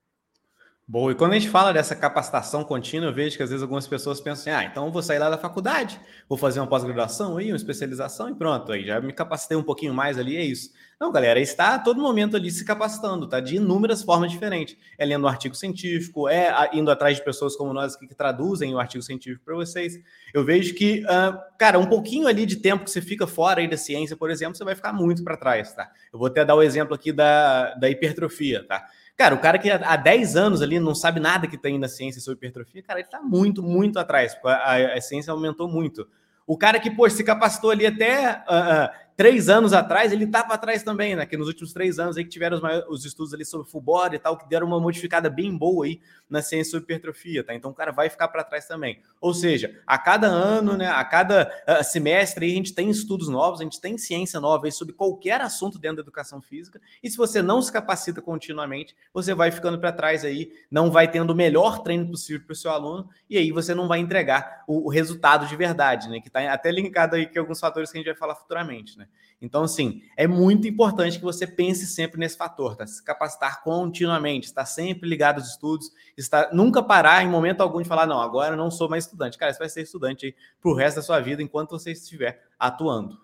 Boa, 0.90 1.12
e 1.12 1.14
quando 1.14 1.30
a 1.30 1.38
gente 1.38 1.48
fala 1.48 1.72
dessa 1.72 1.94
capacitação 1.94 2.64
contínua, 2.64 3.10
eu 3.10 3.14
vejo 3.14 3.36
que 3.36 3.42
às 3.44 3.50
vezes 3.50 3.62
algumas 3.62 3.86
pessoas 3.86 4.20
pensam 4.20 4.52
assim: 4.52 4.64
ah, 4.64 4.68
então 4.68 4.90
vou 4.90 5.00
sair 5.00 5.20
lá 5.20 5.30
da 5.30 5.38
faculdade, 5.38 6.00
vou 6.28 6.36
fazer 6.36 6.58
uma 6.58 6.66
pós-graduação 6.66 7.36
aí, 7.36 7.52
uma 7.52 7.56
especialização 7.56 8.28
e 8.28 8.34
pronto, 8.34 8.72
aí 8.72 8.84
já 8.84 9.00
me 9.00 9.12
capacitei 9.12 9.56
um 9.56 9.62
pouquinho 9.62 9.94
mais 9.94 10.18
ali, 10.18 10.36
é 10.36 10.42
isso. 10.42 10.72
Não, 11.00 11.12
galera, 11.12 11.38
está 11.38 11.76
a 11.76 11.78
todo 11.78 12.02
momento 12.02 12.36
ali 12.36 12.50
se 12.50 12.64
capacitando, 12.64 13.28
tá? 13.28 13.38
De 13.38 13.54
inúmeras 13.54 14.02
formas 14.02 14.32
diferentes. 14.32 14.76
É 14.98 15.04
lendo 15.06 15.24
um 15.24 15.28
artigo 15.28 15.54
científico, 15.54 16.28
é 16.28 16.52
indo 16.72 16.90
atrás 16.90 17.16
de 17.16 17.24
pessoas 17.24 17.54
como 17.54 17.72
nós 17.72 17.94
que, 17.94 18.08
que 18.08 18.14
traduzem 18.14 18.74
o 18.74 18.78
artigo 18.80 19.02
científico 19.02 19.44
para 19.44 19.54
vocês. 19.54 19.94
Eu 20.34 20.44
vejo 20.44 20.74
que, 20.74 21.04
uh, 21.04 21.38
cara, 21.56 21.78
um 21.78 21.86
pouquinho 21.86 22.26
ali 22.26 22.44
de 22.44 22.56
tempo 22.56 22.84
que 22.84 22.90
você 22.90 23.00
fica 23.00 23.28
fora 23.28 23.60
aí 23.60 23.68
da 23.68 23.76
ciência, 23.76 24.16
por 24.16 24.28
exemplo, 24.28 24.56
você 24.56 24.64
vai 24.64 24.74
ficar 24.74 24.92
muito 24.92 25.22
para 25.22 25.36
trás, 25.36 25.72
tá? 25.72 25.88
Eu 26.12 26.18
vou 26.18 26.26
até 26.26 26.44
dar 26.44 26.56
o 26.56 26.62
exemplo 26.62 26.94
aqui 26.94 27.12
da, 27.12 27.74
da 27.76 27.88
hipertrofia, 27.88 28.66
tá? 28.66 28.86
Cara, 29.20 29.34
o 29.34 29.38
cara 29.38 29.58
que 29.58 29.70
há 29.70 29.96
10 29.96 30.34
anos 30.34 30.62
ali 30.62 30.80
não 30.80 30.94
sabe 30.94 31.20
nada 31.20 31.46
que 31.46 31.58
tem 31.58 31.78
na 31.78 31.88
ciência 31.88 32.22
sobre 32.22 32.38
hipertrofia, 32.38 32.82
cara, 32.82 33.00
ele 33.00 33.06
está 33.06 33.20
muito, 33.20 33.62
muito 33.62 33.98
atrás, 33.98 34.34
a, 34.42 34.50
a, 34.50 34.94
a, 34.94 35.00
ciência 35.02 35.30
aumentou 35.30 35.68
muito. 35.68 36.08
O 36.46 36.56
cara 36.56 36.80
que, 36.80 36.90
pô, 36.90 37.06
se 37.10 37.22
capacitou 37.22 37.70
ali 37.70 37.84
até 37.84 38.42
uh, 38.48 38.86
uh, 38.86 39.09
três 39.20 39.50
anos 39.50 39.74
atrás, 39.74 40.12
ele 40.12 40.24
estava 40.24 40.54
atrás 40.54 40.82
também, 40.82 41.14
né? 41.14 41.26
Que 41.26 41.36
nos 41.36 41.46
últimos 41.46 41.74
três 41.74 41.98
anos 41.98 42.16
aí 42.16 42.24
que 42.24 42.30
tiveram 42.30 42.56
os, 42.56 42.62
maiores, 42.62 42.88
os 42.88 43.04
estudos 43.04 43.34
ali 43.34 43.44
sobre 43.44 43.68
full 43.68 43.82
body 43.82 44.16
e 44.16 44.18
tal, 44.18 44.34
que 44.34 44.48
deram 44.48 44.66
uma 44.66 44.80
modificada 44.80 45.28
bem 45.28 45.54
boa 45.54 45.84
aí 45.84 46.00
na 46.26 46.40
ciência 46.40 46.70
sobre 46.70 46.84
hipertrofia, 46.84 47.44
tá? 47.44 47.54
Então 47.54 47.70
o 47.70 47.74
cara 47.74 47.92
vai 47.92 48.08
ficar 48.08 48.28
para 48.28 48.42
trás 48.42 48.66
também. 48.66 48.98
Ou 49.20 49.34
seja, 49.34 49.78
a 49.86 49.98
cada 49.98 50.26
ano, 50.26 50.74
né, 50.74 50.86
a 50.86 51.04
cada 51.04 51.52
uh, 51.68 51.84
semestre 51.84 52.46
aí, 52.46 52.52
a 52.52 52.54
gente 52.54 52.72
tem 52.72 52.88
estudos 52.88 53.28
novos, 53.28 53.60
a 53.60 53.64
gente 53.64 53.78
tem 53.78 53.98
ciência 53.98 54.40
nova 54.40 54.64
aí 54.64 54.72
sobre 54.72 54.94
qualquer 54.94 55.42
assunto 55.42 55.78
dentro 55.78 55.96
da 55.96 56.02
educação 56.02 56.40
física, 56.40 56.80
e 57.02 57.10
se 57.10 57.18
você 57.18 57.42
não 57.42 57.60
se 57.60 57.70
capacita 57.70 58.22
continuamente, 58.22 58.96
você 59.12 59.34
vai 59.34 59.50
ficando 59.50 59.78
para 59.78 59.92
trás 59.92 60.24
aí, 60.24 60.50
não 60.70 60.90
vai 60.90 61.10
tendo 61.10 61.34
o 61.34 61.36
melhor 61.36 61.82
treino 61.82 62.08
possível 62.08 62.46
para 62.46 62.54
o 62.54 62.56
seu 62.56 62.70
aluno, 62.70 63.06
e 63.28 63.36
aí 63.36 63.52
você 63.52 63.74
não 63.74 63.86
vai 63.86 63.98
entregar 63.98 64.64
o, 64.66 64.86
o 64.86 64.88
resultado 64.88 65.46
de 65.46 65.56
verdade, 65.56 66.08
né? 66.08 66.20
Que 66.20 66.28
está 66.28 66.50
até 66.50 66.70
linkado 66.70 67.16
aí 67.16 67.26
com 67.26 67.38
alguns 67.38 67.60
fatores 67.60 67.92
que 67.92 67.98
a 67.98 68.00
gente 68.00 68.08
vai 68.08 68.16
falar 68.16 68.34
futuramente, 68.34 68.96
né? 68.96 69.08
Então, 69.40 69.62
assim, 69.62 70.02
é 70.16 70.26
muito 70.26 70.68
importante 70.68 71.18
que 71.18 71.24
você 71.24 71.46
pense 71.46 71.86
sempre 71.86 72.20
nesse 72.20 72.36
fator, 72.36 72.76
tá? 72.76 72.86
Se 72.86 73.02
capacitar 73.02 73.62
continuamente, 73.62 74.46
estar 74.46 74.66
sempre 74.66 75.08
ligado 75.08 75.38
aos 75.38 75.48
estudos, 75.48 75.90
estar, 76.16 76.52
nunca 76.52 76.82
parar 76.82 77.24
em 77.24 77.28
momento 77.28 77.62
algum 77.62 77.80
de 77.80 77.88
falar, 77.88 78.06
não, 78.06 78.20
agora 78.20 78.54
não 78.54 78.70
sou 78.70 78.88
mais 78.88 79.04
estudante. 79.04 79.38
Cara, 79.38 79.52
você 79.52 79.58
vai 79.58 79.68
ser 79.68 79.82
estudante 79.82 80.26
aí 80.26 80.34
pro 80.60 80.74
resto 80.74 80.96
da 80.96 81.02
sua 81.02 81.20
vida 81.20 81.42
enquanto 81.42 81.70
você 81.70 81.92
estiver 81.92 82.44
atuando. 82.58 83.18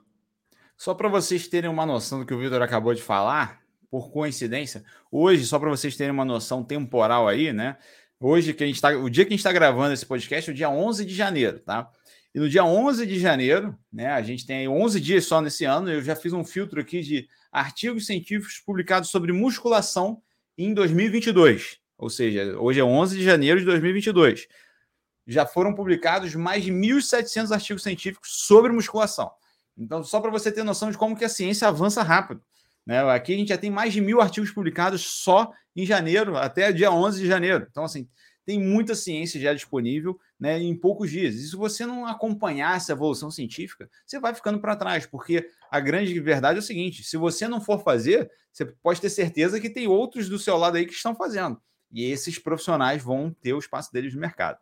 Só 0.76 0.94
para 0.94 1.08
vocês 1.08 1.48
terem 1.48 1.68
uma 1.68 1.84
noção 1.84 2.20
do 2.20 2.26
que 2.26 2.32
o 2.32 2.38
Vitor 2.38 2.62
acabou 2.62 2.94
de 2.94 3.02
falar, 3.02 3.60
por 3.90 4.10
coincidência, 4.10 4.84
hoje, 5.10 5.46
só 5.46 5.58
para 5.58 5.70
vocês 5.70 5.96
terem 5.96 6.12
uma 6.12 6.24
noção 6.24 6.62
temporal 6.62 7.28
aí, 7.28 7.52
né? 7.52 7.76
Hoje 8.18 8.54
que 8.54 8.64
a 8.64 8.66
gente 8.66 8.80
tá, 8.80 8.90
o 8.90 9.08
dia 9.08 9.24
que 9.24 9.28
a 9.28 9.32
gente 9.32 9.40
está 9.40 9.52
gravando 9.52 9.92
esse 9.92 10.04
podcast 10.04 10.50
é 10.50 10.52
o 10.52 10.56
dia 10.56 10.70
11 10.70 11.04
de 11.04 11.14
janeiro, 11.14 11.60
tá? 11.60 11.90
E 12.36 12.38
no 12.38 12.50
dia 12.50 12.66
11 12.66 13.06
de 13.06 13.18
janeiro, 13.18 13.74
né, 13.90 14.08
a 14.08 14.20
gente 14.20 14.44
tem 14.44 14.68
11 14.68 15.00
dias 15.00 15.24
só 15.24 15.40
nesse 15.40 15.64
ano, 15.64 15.90
eu 15.90 16.02
já 16.02 16.14
fiz 16.14 16.34
um 16.34 16.44
filtro 16.44 16.78
aqui 16.78 17.00
de 17.00 17.26
artigos 17.50 18.04
científicos 18.04 18.58
publicados 18.58 19.08
sobre 19.08 19.32
musculação 19.32 20.20
em 20.58 20.74
2022. 20.74 21.78
Ou 21.96 22.10
seja, 22.10 22.54
hoje 22.60 22.78
é 22.78 22.84
11 22.84 23.16
de 23.16 23.24
janeiro 23.24 23.58
de 23.58 23.64
2022. 23.64 24.48
Já 25.26 25.46
foram 25.46 25.74
publicados 25.74 26.34
mais 26.34 26.62
de 26.62 26.70
1.700 26.70 27.52
artigos 27.52 27.82
científicos 27.82 28.28
sobre 28.32 28.70
musculação. 28.70 29.30
Então, 29.74 30.04
só 30.04 30.20
para 30.20 30.30
você 30.30 30.52
ter 30.52 30.62
noção 30.62 30.90
de 30.90 30.98
como 30.98 31.16
que 31.16 31.24
a 31.24 31.30
ciência 31.30 31.66
avança 31.66 32.02
rápido. 32.02 32.42
Né? 32.84 33.00
Aqui 33.12 33.32
a 33.32 33.36
gente 33.38 33.48
já 33.48 33.56
tem 33.56 33.70
mais 33.70 33.94
de 33.94 34.02
mil 34.02 34.20
artigos 34.20 34.50
publicados 34.50 35.00
só 35.00 35.50
em 35.74 35.86
janeiro, 35.86 36.36
até 36.36 36.70
dia 36.70 36.92
11 36.92 37.18
de 37.18 37.26
janeiro. 37.26 37.66
Então, 37.70 37.84
assim, 37.84 38.06
tem 38.46 38.60
muita 38.60 38.94
ciência 38.94 39.40
já 39.40 39.52
disponível 39.52 40.18
né, 40.38 40.58
em 40.58 40.74
poucos 40.74 41.10
dias. 41.10 41.34
E 41.34 41.48
se 41.48 41.56
você 41.56 41.84
não 41.84 42.06
acompanhar 42.06 42.76
essa 42.76 42.92
evolução 42.92 43.28
científica, 43.28 43.90
você 44.06 44.20
vai 44.20 44.32
ficando 44.32 44.60
para 44.60 44.76
trás, 44.76 45.04
porque 45.04 45.50
a 45.68 45.80
grande 45.80 46.18
verdade 46.20 46.58
é 46.58 46.60
o 46.60 46.64
seguinte: 46.64 47.02
se 47.02 47.16
você 47.16 47.48
não 47.48 47.60
for 47.60 47.82
fazer, 47.82 48.30
você 48.52 48.64
pode 48.64 49.00
ter 49.00 49.10
certeza 49.10 49.60
que 49.60 49.68
tem 49.68 49.88
outros 49.88 50.28
do 50.28 50.38
seu 50.38 50.56
lado 50.56 50.76
aí 50.76 50.86
que 50.86 50.92
estão 50.92 51.14
fazendo. 51.14 51.60
E 51.90 52.04
esses 52.04 52.38
profissionais 52.38 53.02
vão 53.02 53.34
ter 53.40 53.52
o 53.52 53.58
espaço 53.58 53.92
deles 53.92 54.14
no 54.14 54.20
mercado. 54.20 54.58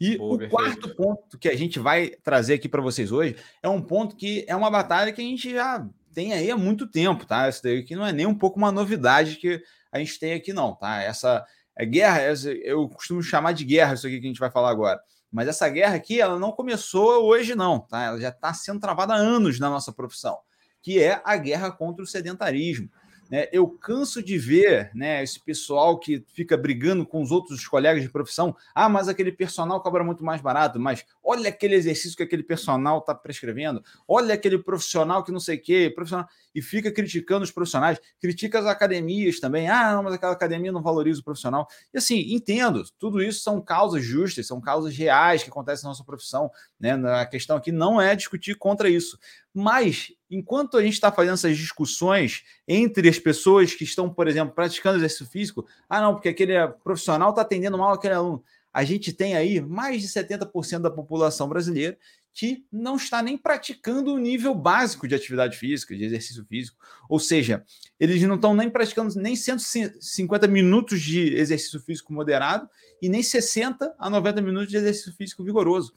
E 0.00 0.16
o 0.20 0.38
perfeito. 0.38 0.50
quarto 0.50 0.94
ponto 0.94 1.38
que 1.38 1.48
a 1.48 1.56
gente 1.56 1.78
vai 1.78 2.10
trazer 2.22 2.54
aqui 2.54 2.68
para 2.68 2.82
vocês 2.82 3.10
hoje 3.10 3.34
é 3.62 3.68
um 3.68 3.82
ponto 3.82 4.14
que 4.14 4.44
é 4.46 4.54
uma 4.54 4.70
batalha 4.70 5.12
que 5.12 5.20
a 5.20 5.24
gente 5.24 5.50
já 5.50 5.84
tem 6.12 6.32
aí 6.32 6.50
há 6.50 6.56
muito 6.56 6.86
tempo, 6.86 7.24
tá? 7.24 7.48
Isso 7.48 7.62
daí 7.62 7.78
aqui 7.78 7.96
não 7.96 8.06
é 8.06 8.12
nem 8.12 8.26
um 8.26 8.34
pouco 8.34 8.58
uma 8.58 8.70
novidade 8.70 9.36
que 9.36 9.60
a 9.90 9.98
gente 9.98 10.18
tem 10.18 10.34
aqui, 10.34 10.52
não, 10.52 10.74
tá? 10.74 11.02
Essa 11.02 11.44
é 11.78 11.86
guerra, 11.86 12.20
eu 12.64 12.88
costumo 12.88 13.22
chamar 13.22 13.52
de 13.52 13.64
guerra 13.64 13.94
isso 13.94 14.06
aqui 14.06 14.18
que 14.18 14.26
a 14.26 14.28
gente 14.28 14.40
vai 14.40 14.50
falar 14.50 14.70
agora. 14.70 15.00
Mas 15.30 15.46
essa 15.46 15.68
guerra 15.68 15.94
aqui, 15.94 16.20
ela 16.20 16.38
não 16.38 16.50
começou 16.50 17.24
hoje, 17.24 17.54
não, 17.54 17.78
tá? 17.78 18.02
Ela 18.02 18.20
já 18.20 18.30
está 18.30 18.52
sendo 18.52 18.80
travada 18.80 19.14
há 19.14 19.16
anos 19.16 19.60
na 19.60 19.70
nossa 19.70 19.92
profissão, 19.92 20.36
que 20.82 21.00
é 21.00 21.22
a 21.24 21.36
guerra 21.36 21.70
contra 21.70 22.02
o 22.02 22.06
sedentarismo. 22.06 22.90
Né? 23.30 23.46
Eu 23.52 23.68
canso 23.68 24.22
de 24.22 24.38
ver 24.38 24.90
né, 24.94 25.22
esse 25.22 25.38
pessoal 25.38 25.98
que 25.98 26.24
fica 26.28 26.56
brigando 26.56 27.06
com 27.06 27.22
os 27.22 27.30
outros 27.30 27.66
colegas 27.66 28.02
de 28.02 28.08
profissão. 28.08 28.56
Ah, 28.74 28.88
mas 28.88 29.08
aquele 29.08 29.30
personal 29.30 29.80
cobra 29.82 30.02
muito 30.02 30.24
mais 30.24 30.40
barato. 30.40 30.80
Mas 30.80 31.04
olha 31.22 31.50
aquele 31.50 31.74
exercício 31.74 32.16
que 32.16 32.22
aquele 32.22 32.42
personal 32.42 32.98
está 32.98 33.14
prescrevendo. 33.14 33.82
Olha 34.06 34.34
aquele 34.34 34.58
profissional 34.58 35.22
que 35.22 35.32
não 35.32 35.40
sei 35.40 35.56
o 35.56 35.62
quê. 35.62 35.92
Profissional... 35.94 36.26
E 36.54 36.62
fica 36.62 36.90
criticando 36.90 37.44
os 37.44 37.52
profissionais. 37.52 38.00
Critica 38.20 38.58
as 38.58 38.66
academias 38.66 39.38
também. 39.38 39.68
Ah, 39.68 39.92
não, 39.92 40.02
mas 40.02 40.14
aquela 40.14 40.32
academia 40.32 40.72
não 40.72 40.82
valoriza 40.82 41.20
o 41.20 41.24
profissional. 41.24 41.68
E 41.92 41.98
assim, 41.98 42.32
entendo. 42.32 42.82
Tudo 42.98 43.22
isso 43.22 43.40
são 43.40 43.60
causas 43.60 44.02
justas, 44.02 44.46
são 44.46 44.60
causas 44.60 44.96
reais 44.96 45.42
que 45.42 45.50
acontecem 45.50 45.84
na 45.84 45.90
nossa 45.90 46.04
profissão. 46.04 46.50
Né? 46.80 46.92
A 46.92 47.26
questão 47.26 47.56
aqui 47.56 47.70
não 47.70 48.00
é 48.00 48.16
discutir 48.16 48.54
contra 48.56 48.88
isso. 48.88 49.18
Mas 49.54 50.12
enquanto 50.30 50.76
a 50.76 50.82
gente 50.82 50.94
está 50.94 51.10
fazendo 51.10 51.34
essas 51.34 51.56
discussões 51.56 52.42
entre 52.66 53.08
as 53.08 53.18
pessoas 53.18 53.74
que 53.74 53.84
estão, 53.84 54.12
por 54.12 54.28
exemplo, 54.28 54.54
praticando 54.54 54.98
exercício 54.98 55.26
físico, 55.26 55.66
ah, 55.88 56.00
não, 56.00 56.14
porque 56.14 56.28
aquele 56.28 56.54
profissional 56.84 57.30
está 57.30 57.42
atendendo 57.42 57.78
mal 57.78 57.92
aquele 57.92 58.14
aluno. 58.14 58.42
A 58.72 58.84
gente 58.84 59.12
tem 59.12 59.34
aí 59.34 59.60
mais 59.60 60.02
de 60.02 60.08
70% 60.08 60.80
da 60.80 60.90
população 60.90 61.48
brasileira 61.48 61.98
que 62.38 62.64
não 62.70 62.94
está 62.94 63.20
nem 63.20 63.36
praticando 63.36 64.14
o 64.14 64.18
nível 64.18 64.54
básico 64.54 65.08
de 65.08 65.14
atividade 65.16 65.56
física, 65.56 65.96
de 65.96 66.04
exercício 66.04 66.44
físico. 66.44 66.78
Ou 67.08 67.18
seja, 67.18 67.64
eles 67.98 68.22
não 68.22 68.36
estão 68.36 68.54
nem 68.54 68.70
praticando 68.70 69.12
nem 69.18 69.34
150 69.34 70.46
minutos 70.46 71.00
de 71.00 71.34
exercício 71.34 71.80
físico 71.80 72.12
moderado 72.12 72.68
e 73.02 73.08
nem 73.08 73.24
60 73.24 73.92
a 73.98 74.08
90 74.08 74.40
minutos 74.40 74.68
de 74.68 74.76
exercício 74.76 75.12
físico 75.14 75.42
vigoroso. 75.42 75.92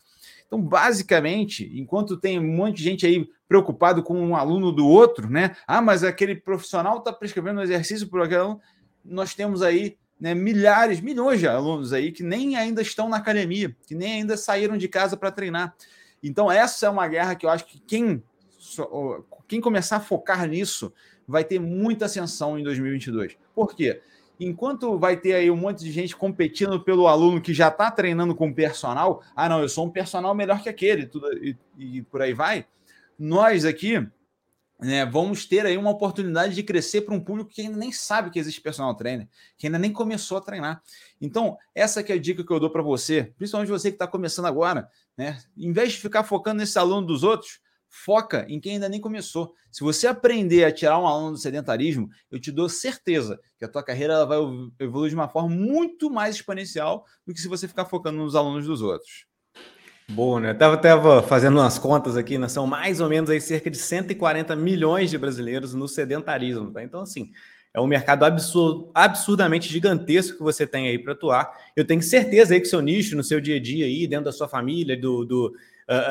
Então, 0.52 0.62
basicamente, 0.62 1.72
enquanto 1.74 2.18
tem 2.18 2.38
um 2.38 2.56
monte 2.58 2.76
de 2.76 2.84
gente 2.84 3.06
aí 3.06 3.26
preocupado 3.48 4.04
com 4.04 4.20
um 4.20 4.36
aluno 4.36 4.70
do 4.70 4.86
outro, 4.86 5.30
né? 5.30 5.56
Ah, 5.66 5.82
mas 5.82 6.04
aquele 6.04 6.36
profissional 6.36 6.98
está 6.98 7.14
prescrevendo 7.14 7.62
um 7.62 7.64
exercício 7.64 8.10
por 8.10 8.22
aquele 8.22 8.42
aluno. 8.42 8.60
Nós 9.04 9.34
temos 9.34 9.62
aí 9.62 9.98
né, 10.20 10.36
milhares, 10.36 11.00
milhões 11.00 11.40
de 11.40 11.48
alunos 11.48 11.94
aí 11.94 12.12
que 12.12 12.22
nem 12.22 12.58
ainda 12.58 12.82
estão 12.82 13.08
na 13.08 13.16
academia, 13.16 13.74
que 13.88 13.96
nem 13.96 14.16
ainda 14.16 14.36
saíram 14.36 14.78
de 14.78 14.90
casa 14.90 15.16
para 15.16 15.32
treinar. 15.32 15.74
Então, 16.22 16.52
essa 16.52 16.86
é 16.86 16.90
uma 16.90 17.08
guerra 17.08 17.34
que 17.34 17.46
eu 17.46 17.50
acho 17.50 17.66
que 17.66 17.80
quem, 17.80 18.22
quem 19.48 19.62
começar 19.62 19.96
a 19.96 20.02
focar 20.02 20.46
nisso 20.50 20.92
vai 21.26 21.46
ter 21.46 21.60
muita 21.60 22.08
ascensão 22.08 22.60
em 22.60 22.64
2022. 22.64 23.38
Por 23.56 23.74
quê? 23.74 24.02
Enquanto 24.46 24.98
vai 24.98 25.16
ter 25.18 25.34
aí 25.34 25.52
um 25.52 25.56
monte 25.56 25.84
de 25.84 25.92
gente 25.92 26.16
competindo 26.16 26.80
pelo 26.84 27.08
aluno 27.08 27.42
que 27.42 27.54
já 27.54 27.68
está 27.68 27.92
treinando 27.92 28.36
com 28.36 28.54
personal, 28.54 29.22
ah, 29.36 29.48
não, 29.48 29.62
eu 29.62 29.70
sou 29.70 29.86
um 29.86 29.90
personal 29.90 30.34
melhor 30.34 30.62
que 30.62 30.70
aquele, 30.70 31.06
tudo, 31.06 31.28
e, 31.38 31.56
e 31.78 32.02
por 32.02 32.22
aí 32.22 32.34
vai, 32.34 32.66
nós 33.18 33.66
aqui 33.66 34.06
né, 34.82 35.06
vamos 35.06 35.46
ter 35.46 35.64
aí 35.64 35.78
uma 35.78 35.92
oportunidade 35.92 36.56
de 36.56 36.64
crescer 36.64 37.02
para 37.02 37.14
um 37.14 37.20
público 37.20 37.52
que 37.52 37.62
ainda 37.62 37.78
nem 37.78 37.92
sabe 37.92 38.32
que 38.32 38.40
existe 38.40 38.60
personal 38.60 38.96
trainer, 38.96 39.28
que 39.56 39.68
ainda 39.68 39.78
nem 39.78 39.94
começou 39.94 40.40
a 40.40 40.42
treinar. 40.42 40.82
Então, 41.22 41.56
essa 41.76 42.02
que 42.02 42.12
é 42.12 42.16
a 42.16 42.20
dica 42.20 42.44
que 42.44 42.52
eu 42.52 42.60
dou 42.60 42.72
para 42.72 42.82
você, 42.82 43.32
principalmente 43.38 43.70
você 43.70 43.92
que 43.92 43.96
está 43.96 44.08
começando 44.08 44.48
agora, 44.48 44.90
né? 45.16 45.38
Em 45.56 45.72
vez 45.72 45.92
de 45.94 46.00
ficar 46.00 46.24
focando 46.24 46.58
nesse 46.58 46.80
aluno 46.80 47.06
dos 47.06 47.22
outros, 47.22 47.60
foca 47.92 48.46
em 48.48 48.58
quem 48.58 48.74
ainda 48.74 48.88
nem 48.88 49.02
começou. 49.02 49.54
Se 49.70 49.84
você 49.84 50.08
aprender 50.08 50.64
a 50.64 50.72
tirar 50.72 50.98
um 50.98 51.06
aluno 51.06 51.34
do 51.34 51.38
sedentarismo, 51.38 52.10
eu 52.32 52.40
te 52.40 52.50
dou 52.50 52.70
certeza 52.70 53.40
que 53.60 53.66
a 53.66 53.68
tua 53.68 53.84
carreira 53.84 54.26
vai 54.26 54.40
evoluir 54.80 55.10
de 55.10 55.16
uma 55.16 55.28
forma 55.28 55.50
muito 55.50 56.10
mais 56.10 56.36
exponencial 56.36 57.06
do 57.28 57.34
que 57.34 57.42
se 57.42 57.50
você 57.50 57.68
ficar 57.68 57.86
focando 57.86 58.18
nos 58.18 58.34
alunos 58.34 58.66
dos 58.66 58.82
outros. 58.82 59.26
Boa, 60.10 60.40
né? 60.40 60.54
Tava, 60.54 60.78
tava 60.78 61.22
fazendo 61.22 61.60
umas 61.60 61.78
contas 61.78 62.16
aqui, 62.18 62.38
né? 62.38 62.48
São 62.48 62.66
mais 62.66 63.02
ou 63.02 63.10
menos 63.10 63.30
aí 63.30 63.40
cerca 63.40 63.70
de 63.70 63.78
140 63.78 64.56
milhões 64.56 65.10
de 65.10 65.18
brasileiros 65.18 65.74
no 65.74 65.88
sedentarismo, 65.88 66.72
tá? 66.72 66.84
Então, 66.84 67.02
assim, 67.02 67.32
é 67.74 67.80
um 67.80 67.88
mercado 67.88 68.24
absurd, 68.24 68.90
absurdamente 68.94 69.70
gigantesco 69.70 70.38
que 70.38 70.44
você 70.44 70.66
tem 70.66 70.88
aí 70.88 71.00
para 71.00 71.14
atuar. 71.14 71.52
Eu 71.76 71.86
tenho 71.86 72.02
certeza 72.02 72.54
aí 72.54 72.60
que 72.60 72.68
seu 72.68 72.82
nicho, 72.82 73.16
no 73.16 73.24
seu 73.24 73.40
dia 73.40 73.56
a 73.56 73.62
dia 73.62 73.86
aí, 73.86 74.08
dentro 74.08 74.26
da 74.26 74.32
sua 74.32 74.48
família, 74.48 75.00
do, 75.00 75.24
do 75.24 75.54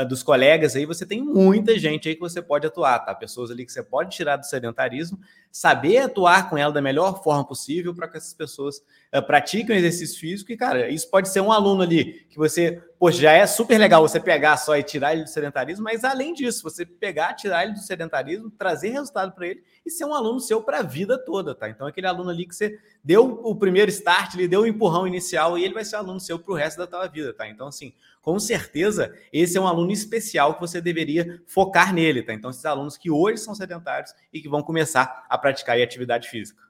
dos 0.08 0.22
colegas 0.22 0.76
aí, 0.76 0.84
você 0.84 1.06
tem 1.06 1.22
muita 1.22 1.78
gente 1.78 2.08
aí 2.08 2.14
que 2.14 2.20
você 2.20 2.42
pode 2.42 2.66
atuar, 2.66 2.98
tá? 2.98 3.14
Pessoas 3.14 3.50
ali 3.50 3.64
que 3.64 3.72
você 3.72 3.82
pode 3.82 4.14
tirar 4.14 4.36
do 4.36 4.44
sedentarismo, 4.44 5.18
saber 5.50 5.98
atuar 5.98 6.48
com 6.48 6.56
ela 6.56 6.72
da 6.72 6.80
melhor 6.80 7.22
forma 7.22 7.44
possível 7.44 7.94
para 7.94 8.08
que 8.08 8.16
essas 8.16 8.34
pessoas 8.34 8.78
uh, 9.14 9.22
pratiquem 9.22 9.74
o 9.74 9.78
exercício 9.78 10.18
físico. 10.18 10.52
E, 10.52 10.56
cara, 10.56 10.88
isso 10.88 11.10
pode 11.10 11.28
ser 11.28 11.40
um 11.40 11.50
aluno 11.50 11.82
ali 11.82 12.26
que 12.30 12.36
você, 12.36 12.82
pô, 12.98 13.10
já 13.10 13.32
é 13.32 13.46
super 13.46 13.78
legal 13.78 14.06
você 14.06 14.20
pegar 14.20 14.56
só 14.56 14.76
e 14.76 14.82
tirar 14.82 15.12
ele 15.12 15.24
do 15.24 15.28
sedentarismo, 15.28 15.84
mas 15.84 16.04
além 16.04 16.32
disso, 16.32 16.62
você 16.62 16.86
pegar, 16.86 17.34
tirar 17.34 17.64
ele 17.64 17.72
do 17.72 17.80
sedentarismo, 17.80 18.50
trazer 18.50 18.90
resultado 18.90 19.32
para 19.32 19.48
ele 19.48 19.62
e 19.84 19.90
ser 19.90 20.04
um 20.04 20.14
aluno 20.14 20.38
seu 20.38 20.62
para 20.62 20.78
a 20.78 20.82
vida 20.82 21.18
toda, 21.18 21.54
tá? 21.54 21.68
Então, 21.68 21.86
aquele 21.86 22.06
aluno 22.06 22.30
ali 22.30 22.46
que 22.46 22.54
você 22.54 22.78
deu 23.02 23.40
o 23.42 23.56
primeiro 23.56 23.90
start, 23.90 24.34
ele 24.34 24.46
deu 24.46 24.62
o 24.62 24.66
empurrão 24.66 25.06
inicial 25.06 25.58
e 25.58 25.64
ele 25.64 25.74
vai 25.74 25.84
ser 25.84 25.96
um 25.96 26.00
aluno 26.00 26.20
seu 26.20 26.38
para 26.38 26.52
o 26.52 26.56
resto 26.56 26.78
da 26.78 26.86
tua 26.86 27.06
vida, 27.08 27.32
tá? 27.32 27.48
Então, 27.48 27.66
assim, 27.66 27.92
com 28.20 28.38
certeza, 28.38 29.14
esse 29.32 29.56
é 29.56 29.60
um 29.60 29.66
aluno 29.66 29.90
especial 29.90 30.54
que 30.54 30.60
você 30.60 30.80
deveria 30.80 31.42
focar 31.46 31.94
nele, 31.94 32.22
tá? 32.22 32.34
Então, 32.34 32.50
esses 32.50 32.64
alunos 32.64 32.96
que 32.96 33.10
hoje 33.10 33.38
são 33.38 33.54
sedentários 33.54 34.14
e 34.32 34.40
que 34.40 34.48
vão 34.48 34.62
começar 34.62 35.26
a 35.28 35.38
praticar 35.40 35.80
atividade 35.80 36.28
física. 36.28 36.62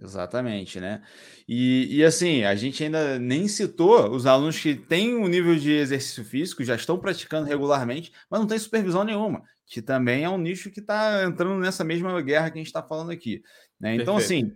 Exatamente, 0.00 0.78
né? 0.78 1.02
E, 1.46 1.98
e, 1.98 2.04
assim, 2.04 2.44
a 2.44 2.54
gente 2.54 2.84
ainda 2.84 3.18
nem 3.18 3.48
citou 3.48 4.10
os 4.10 4.26
alunos 4.26 4.58
que 4.58 4.74
têm 4.74 5.16
um 5.16 5.26
nível 5.26 5.56
de 5.56 5.72
exercício 5.72 6.24
físico, 6.24 6.62
já 6.62 6.76
estão 6.76 6.98
praticando 6.98 7.48
regularmente, 7.48 8.12
mas 8.30 8.40
não 8.40 8.46
tem 8.46 8.58
supervisão 8.58 9.02
nenhuma, 9.02 9.42
que 9.66 9.82
também 9.82 10.24
é 10.24 10.30
um 10.30 10.38
nicho 10.38 10.70
que 10.70 10.80
está 10.80 11.24
entrando 11.24 11.58
nessa 11.58 11.82
mesma 11.82 12.20
guerra 12.22 12.50
que 12.50 12.58
a 12.58 12.60
gente 12.60 12.68
está 12.68 12.82
falando 12.82 13.10
aqui. 13.10 13.42
Né? 13.80 13.96
Então, 13.96 14.16
assim, 14.16 14.52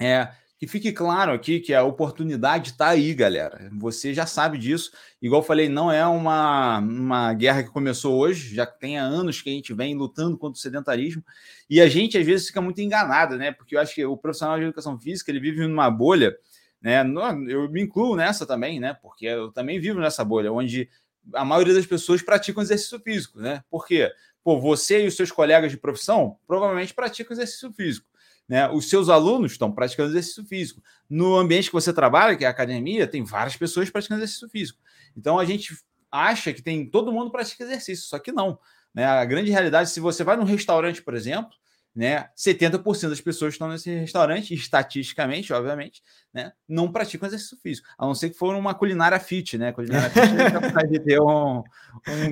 é, 0.00 0.30
que 0.60 0.66
fique 0.66 0.92
claro 0.92 1.32
aqui 1.32 1.58
que 1.58 1.72
a 1.72 1.82
oportunidade 1.82 2.72
está 2.72 2.88
aí, 2.88 3.14
galera. 3.14 3.70
Você 3.78 4.12
já 4.12 4.26
sabe 4.26 4.58
disso. 4.58 4.92
Igual 5.20 5.42
falei, 5.42 5.70
não 5.70 5.90
é 5.90 6.06
uma, 6.06 6.80
uma 6.80 7.32
guerra 7.32 7.62
que 7.62 7.70
começou 7.70 8.18
hoje, 8.18 8.54
já 8.54 8.66
tem 8.66 8.98
há 8.98 9.02
anos 9.02 9.40
que 9.40 9.48
a 9.48 9.52
gente 9.54 9.72
vem 9.72 9.96
lutando 9.96 10.36
contra 10.36 10.58
o 10.58 10.60
sedentarismo. 10.60 11.24
E 11.68 11.80
a 11.80 11.88
gente, 11.88 12.18
às 12.18 12.26
vezes, 12.26 12.48
fica 12.48 12.60
muito 12.60 12.78
enganado, 12.82 13.38
né? 13.38 13.52
Porque 13.52 13.74
eu 13.74 13.80
acho 13.80 13.94
que 13.94 14.04
o 14.04 14.18
profissional 14.18 14.58
de 14.58 14.64
educação 14.64 15.00
física 15.00 15.30
ele 15.30 15.40
vive 15.40 15.66
numa 15.66 15.90
bolha, 15.90 16.36
né? 16.78 17.00
Eu 17.48 17.66
me 17.70 17.80
incluo 17.80 18.14
nessa 18.14 18.44
também, 18.44 18.78
né? 18.78 18.92
Porque 19.00 19.24
eu 19.24 19.50
também 19.50 19.80
vivo 19.80 19.98
nessa 19.98 20.22
bolha, 20.22 20.52
onde 20.52 20.90
a 21.32 21.44
maioria 21.44 21.72
das 21.72 21.86
pessoas 21.86 22.20
praticam 22.20 22.62
exercício 22.62 23.00
físico, 23.00 23.40
né? 23.40 23.64
Por 23.70 23.86
quê? 23.86 24.12
Pô, 24.44 24.60
você 24.60 25.04
e 25.04 25.06
os 25.06 25.16
seus 25.16 25.32
colegas 25.32 25.70
de 25.70 25.78
profissão 25.78 26.36
provavelmente 26.46 26.92
praticam 26.92 27.32
exercício 27.32 27.72
físico. 27.72 28.09
Né? 28.50 28.68
Os 28.68 28.90
seus 28.90 29.08
alunos 29.08 29.52
estão 29.52 29.70
praticando 29.70 30.10
exercício 30.10 30.44
físico. 30.44 30.82
No 31.08 31.36
ambiente 31.36 31.68
que 31.68 31.72
você 31.72 31.92
trabalha, 31.92 32.34
que 32.34 32.44
é 32.44 32.48
a 32.48 32.50
academia, 32.50 33.06
tem 33.06 33.22
várias 33.22 33.56
pessoas 33.56 33.88
praticando 33.90 34.18
exercício 34.18 34.48
físico. 34.48 34.80
Então 35.16 35.38
a 35.38 35.44
gente 35.44 35.72
acha 36.10 36.52
que 36.52 36.60
tem 36.60 36.84
todo 36.84 37.12
mundo 37.12 37.30
pratica 37.30 37.62
exercício, 37.62 38.08
só 38.08 38.18
que 38.18 38.32
não. 38.32 38.58
Né? 38.92 39.04
A 39.04 39.24
grande 39.24 39.52
realidade, 39.52 39.90
se 39.90 40.00
você 40.00 40.24
vai 40.24 40.36
num 40.36 40.42
restaurante, 40.42 41.00
por 41.00 41.14
exemplo, 41.14 41.52
né? 41.94 42.28
70% 42.36 43.08
das 43.08 43.20
pessoas 43.20 43.50
que 43.50 43.54
estão 43.56 43.68
nesse 43.68 43.90
restaurante, 43.90 44.54
estatisticamente, 44.54 45.52
obviamente, 45.52 46.02
né? 46.32 46.52
Não 46.68 46.90
praticam 46.90 47.26
exercício 47.26 47.58
físico, 47.60 47.88
a 47.98 48.06
não 48.06 48.14
ser 48.14 48.30
que 48.30 48.38
for 48.38 48.54
uma 48.54 48.74
culinária 48.74 49.18
fit, 49.18 49.58
né? 49.58 49.72
Culinária 49.72 50.08
fit 50.08 50.20
de 50.88 51.00
ter 51.00 51.20
um, 51.20 51.62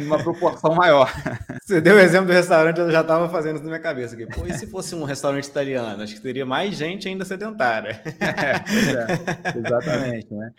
uma 0.07 0.23
proporção 0.23 0.75
maior. 0.75 1.13
Você 1.61 1.81
deu 1.81 1.97
o 1.97 1.99
exemplo 1.99 2.29
do 2.29 2.33
restaurante, 2.33 2.79
eu 2.79 2.91
já 2.91 3.01
estava 3.01 3.29
fazendo 3.29 3.57
isso 3.57 3.65
na 3.65 3.71
minha 3.71 3.83
cabeça 3.83 4.15
aqui. 4.15 4.27
Pô, 4.27 4.47
e 4.47 4.55
se 4.55 4.67
fosse 4.69 4.95
um 4.95 5.03
restaurante 5.03 5.47
italiano? 5.47 6.03
Acho 6.03 6.15
que 6.15 6.21
teria 6.21 6.47
mais 6.47 6.77
gente 6.77 7.09
ainda 7.09 7.25
sedentária. 7.25 8.01
É, 8.29 9.55
é, 9.55 9.59
exatamente, 9.59 10.33
né? 10.33 10.53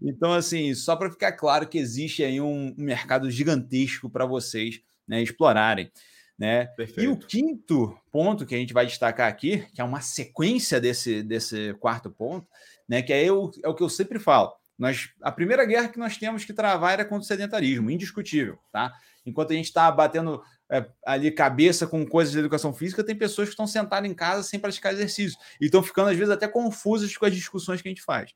Então, 0.00 0.32
assim, 0.32 0.74
só 0.74 0.96
para 0.96 1.10
ficar 1.10 1.32
claro 1.32 1.66
que 1.66 1.76
existe 1.76 2.22
aí 2.22 2.40
um 2.40 2.74
mercado 2.76 3.30
gigantesco 3.30 4.08
para 4.08 4.24
vocês 4.24 4.80
né, 5.06 5.22
explorarem. 5.22 5.90
Né? 6.38 6.68
E 6.98 7.08
o 7.08 7.16
quinto 7.16 7.98
ponto 8.12 8.44
que 8.44 8.54
a 8.54 8.58
gente 8.58 8.74
vai 8.74 8.86
destacar 8.86 9.28
aqui, 9.28 9.66
que 9.74 9.80
é 9.80 9.84
uma 9.84 10.02
sequência 10.02 10.80
desse, 10.80 11.22
desse 11.22 11.74
quarto 11.74 12.10
ponto, 12.10 12.46
né? 12.86 13.00
que 13.00 13.12
é, 13.12 13.30
o, 13.32 13.50
é 13.62 13.68
o 13.68 13.74
que 13.74 13.82
eu 13.82 13.88
sempre 13.88 14.18
falo. 14.18 14.52
Nós, 14.78 15.08
a 15.22 15.32
primeira 15.32 15.64
guerra 15.64 15.88
que 15.88 15.98
nós 15.98 16.18
temos 16.18 16.44
que 16.44 16.52
travar 16.52 16.92
era 16.92 17.04
contra 17.04 17.24
o 17.24 17.26
sedentarismo, 17.26 17.90
indiscutível. 17.90 18.58
Tá? 18.70 18.92
Enquanto 19.24 19.52
a 19.52 19.54
gente 19.54 19.66
está 19.66 19.90
batendo 19.90 20.42
é, 20.70 20.86
ali 21.06 21.30
cabeça 21.30 21.86
com 21.86 22.06
coisas 22.06 22.32
de 22.32 22.38
educação 22.38 22.74
física, 22.74 23.02
tem 23.02 23.16
pessoas 23.16 23.48
que 23.48 23.54
estão 23.54 23.66
sentadas 23.66 24.08
em 24.08 24.14
casa 24.14 24.42
sem 24.42 24.60
praticar 24.60 24.92
exercício 24.92 25.38
e 25.58 25.66
estão 25.66 25.82
ficando, 25.82 26.10
às 26.10 26.16
vezes, 26.16 26.32
até 26.32 26.46
confusas 26.46 27.16
com 27.16 27.24
as 27.24 27.34
discussões 27.34 27.80
que 27.80 27.88
a 27.88 27.90
gente 27.90 28.02
faz. 28.02 28.34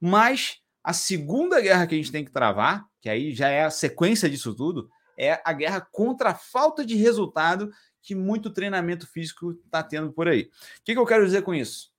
Mas 0.00 0.58
a 0.84 0.92
segunda 0.92 1.60
guerra 1.60 1.86
que 1.86 1.94
a 1.94 1.98
gente 1.98 2.12
tem 2.12 2.24
que 2.24 2.30
travar, 2.30 2.86
que 3.00 3.08
aí 3.08 3.34
já 3.34 3.48
é 3.48 3.64
a 3.64 3.70
sequência 3.70 4.30
disso 4.30 4.54
tudo, 4.54 4.88
é 5.20 5.42
a 5.44 5.52
guerra 5.52 5.86
contra 5.92 6.30
a 6.30 6.34
falta 6.34 6.84
de 6.84 6.96
resultado 6.96 7.70
que 8.02 8.14
muito 8.14 8.48
treinamento 8.48 9.06
físico 9.06 9.52
está 9.52 9.82
tendo 9.82 10.10
por 10.10 10.26
aí. 10.26 10.44
O 10.44 10.48
que, 10.82 10.94
que 10.94 10.98
eu 10.98 11.04
quero 11.04 11.26
dizer 11.26 11.42
com 11.42 11.52
isso? 11.52 11.92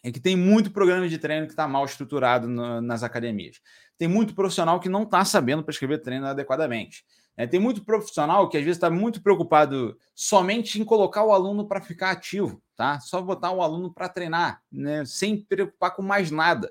É 0.00 0.12
que 0.12 0.20
tem 0.20 0.36
muito 0.36 0.70
programa 0.70 1.08
de 1.08 1.18
treino 1.18 1.46
que 1.46 1.52
está 1.52 1.66
mal 1.66 1.84
estruturado 1.84 2.46
no, 2.46 2.80
nas 2.80 3.02
academias. 3.02 3.60
Tem 3.98 4.06
muito 4.06 4.34
profissional 4.34 4.78
que 4.78 4.88
não 4.88 5.02
está 5.02 5.24
sabendo 5.24 5.64
prescrever 5.64 6.00
treino 6.00 6.26
adequadamente. 6.26 7.04
É, 7.36 7.44
tem 7.44 7.58
muito 7.58 7.84
profissional 7.84 8.48
que 8.48 8.56
às 8.56 8.62
vezes 8.62 8.76
está 8.76 8.88
muito 8.88 9.20
preocupado 9.20 9.98
somente 10.14 10.80
em 10.80 10.84
colocar 10.84 11.24
o 11.24 11.32
aluno 11.32 11.66
para 11.66 11.80
ficar 11.80 12.12
ativo, 12.12 12.62
tá? 12.76 13.00
Só 13.00 13.20
botar 13.20 13.50
o 13.50 13.60
aluno 13.60 13.92
para 13.92 14.08
treinar, 14.08 14.62
né? 14.70 15.04
Sem 15.04 15.42
preocupar 15.42 15.96
com 15.96 16.02
mais 16.02 16.30
nada, 16.30 16.70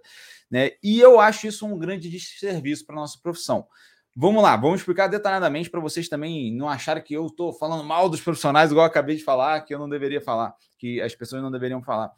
né? 0.50 0.72
E 0.82 1.02
eu 1.02 1.20
acho 1.20 1.48
isso 1.48 1.66
um 1.66 1.78
grande 1.78 2.10
desserviço 2.10 2.86
para 2.86 2.96
nossa 2.96 3.20
profissão. 3.22 3.68
Vamos 4.16 4.44
lá, 4.44 4.56
vamos 4.56 4.82
explicar 4.82 5.08
detalhadamente 5.08 5.72
para 5.72 5.80
vocês 5.80 6.08
também 6.08 6.56
não 6.56 6.70
acharem 6.70 7.02
que 7.04 7.16
eu 7.16 7.26
estou 7.26 7.52
falando 7.52 7.84
mal 7.84 8.08
dos 8.08 8.22
profissionais, 8.22 8.70
igual 8.70 8.86
eu 8.86 8.90
acabei 8.90 9.16
de 9.16 9.24
falar, 9.24 9.62
que 9.62 9.74
eu 9.74 9.80
não 9.80 9.90
deveria 9.90 10.22
falar, 10.22 10.56
que 10.78 11.02
as 11.02 11.16
pessoas 11.16 11.42
não 11.42 11.50
deveriam 11.50 11.82
falar. 11.82 12.12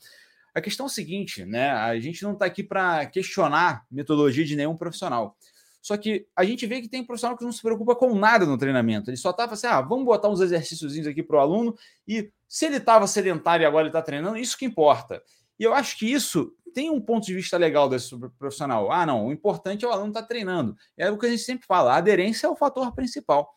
A 0.53 0.59
questão 0.59 0.85
é 0.85 0.87
a 0.87 0.89
seguinte, 0.89 1.45
né? 1.45 1.71
A 1.71 1.97
gente 1.99 2.21
não 2.23 2.33
está 2.33 2.45
aqui 2.45 2.63
para 2.63 3.05
questionar 3.05 3.85
metodologia 3.89 4.43
de 4.43 4.57
nenhum 4.57 4.75
profissional. 4.75 5.37
Só 5.81 5.95
que 5.95 6.27
a 6.35 6.43
gente 6.43 6.65
vê 6.65 6.81
que 6.81 6.89
tem 6.89 7.03
profissional 7.03 7.37
que 7.37 7.45
não 7.45 7.51
se 7.51 7.61
preocupa 7.61 7.95
com 7.95 8.13
nada 8.15 8.45
no 8.45 8.57
treinamento. 8.57 9.09
Ele 9.09 9.17
só 9.17 9.29
estava 9.29 9.53
assim: 9.53 9.67
ah, 9.67 9.81
vamos 9.81 10.03
botar 10.03 10.29
uns 10.29 10.41
exercícios 10.41 11.05
aqui 11.07 11.21
para 11.21 11.37
o 11.37 11.39
aluno 11.39 11.77
e 12.07 12.31
se 12.47 12.65
ele 12.65 12.77
estava 12.77 13.05
sedentário 13.05 13.63
e 13.63 13.65
agora 13.65 13.83
ele 13.83 13.89
está 13.89 14.01
treinando, 14.01 14.37
isso 14.37 14.57
que 14.57 14.65
importa. 14.65 15.21
E 15.59 15.63
eu 15.63 15.73
acho 15.73 15.97
que 15.97 16.11
isso 16.11 16.53
tem 16.73 16.89
um 16.89 16.99
ponto 16.99 17.25
de 17.25 17.33
vista 17.33 17.57
legal 17.57 17.87
desse 17.87 18.13
profissional. 18.37 18.91
Ah, 18.91 19.05
não, 19.05 19.27
o 19.27 19.31
importante 19.31 19.85
é 19.85 19.87
o 19.87 19.91
aluno 19.91 20.09
estar 20.09 20.21
tá 20.21 20.27
treinando. 20.27 20.75
É 20.97 21.09
o 21.09 21.17
que 21.17 21.25
a 21.25 21.29
gente 21.29 21.43
sempre 21.43 21.65
fala: 21.65 21.93
a 21.93 21.97
aderência 21.97 22.47
é 22.47 22.49
o 22.49 22.55
fator 22.55 22.93
principal. 22.93 23.49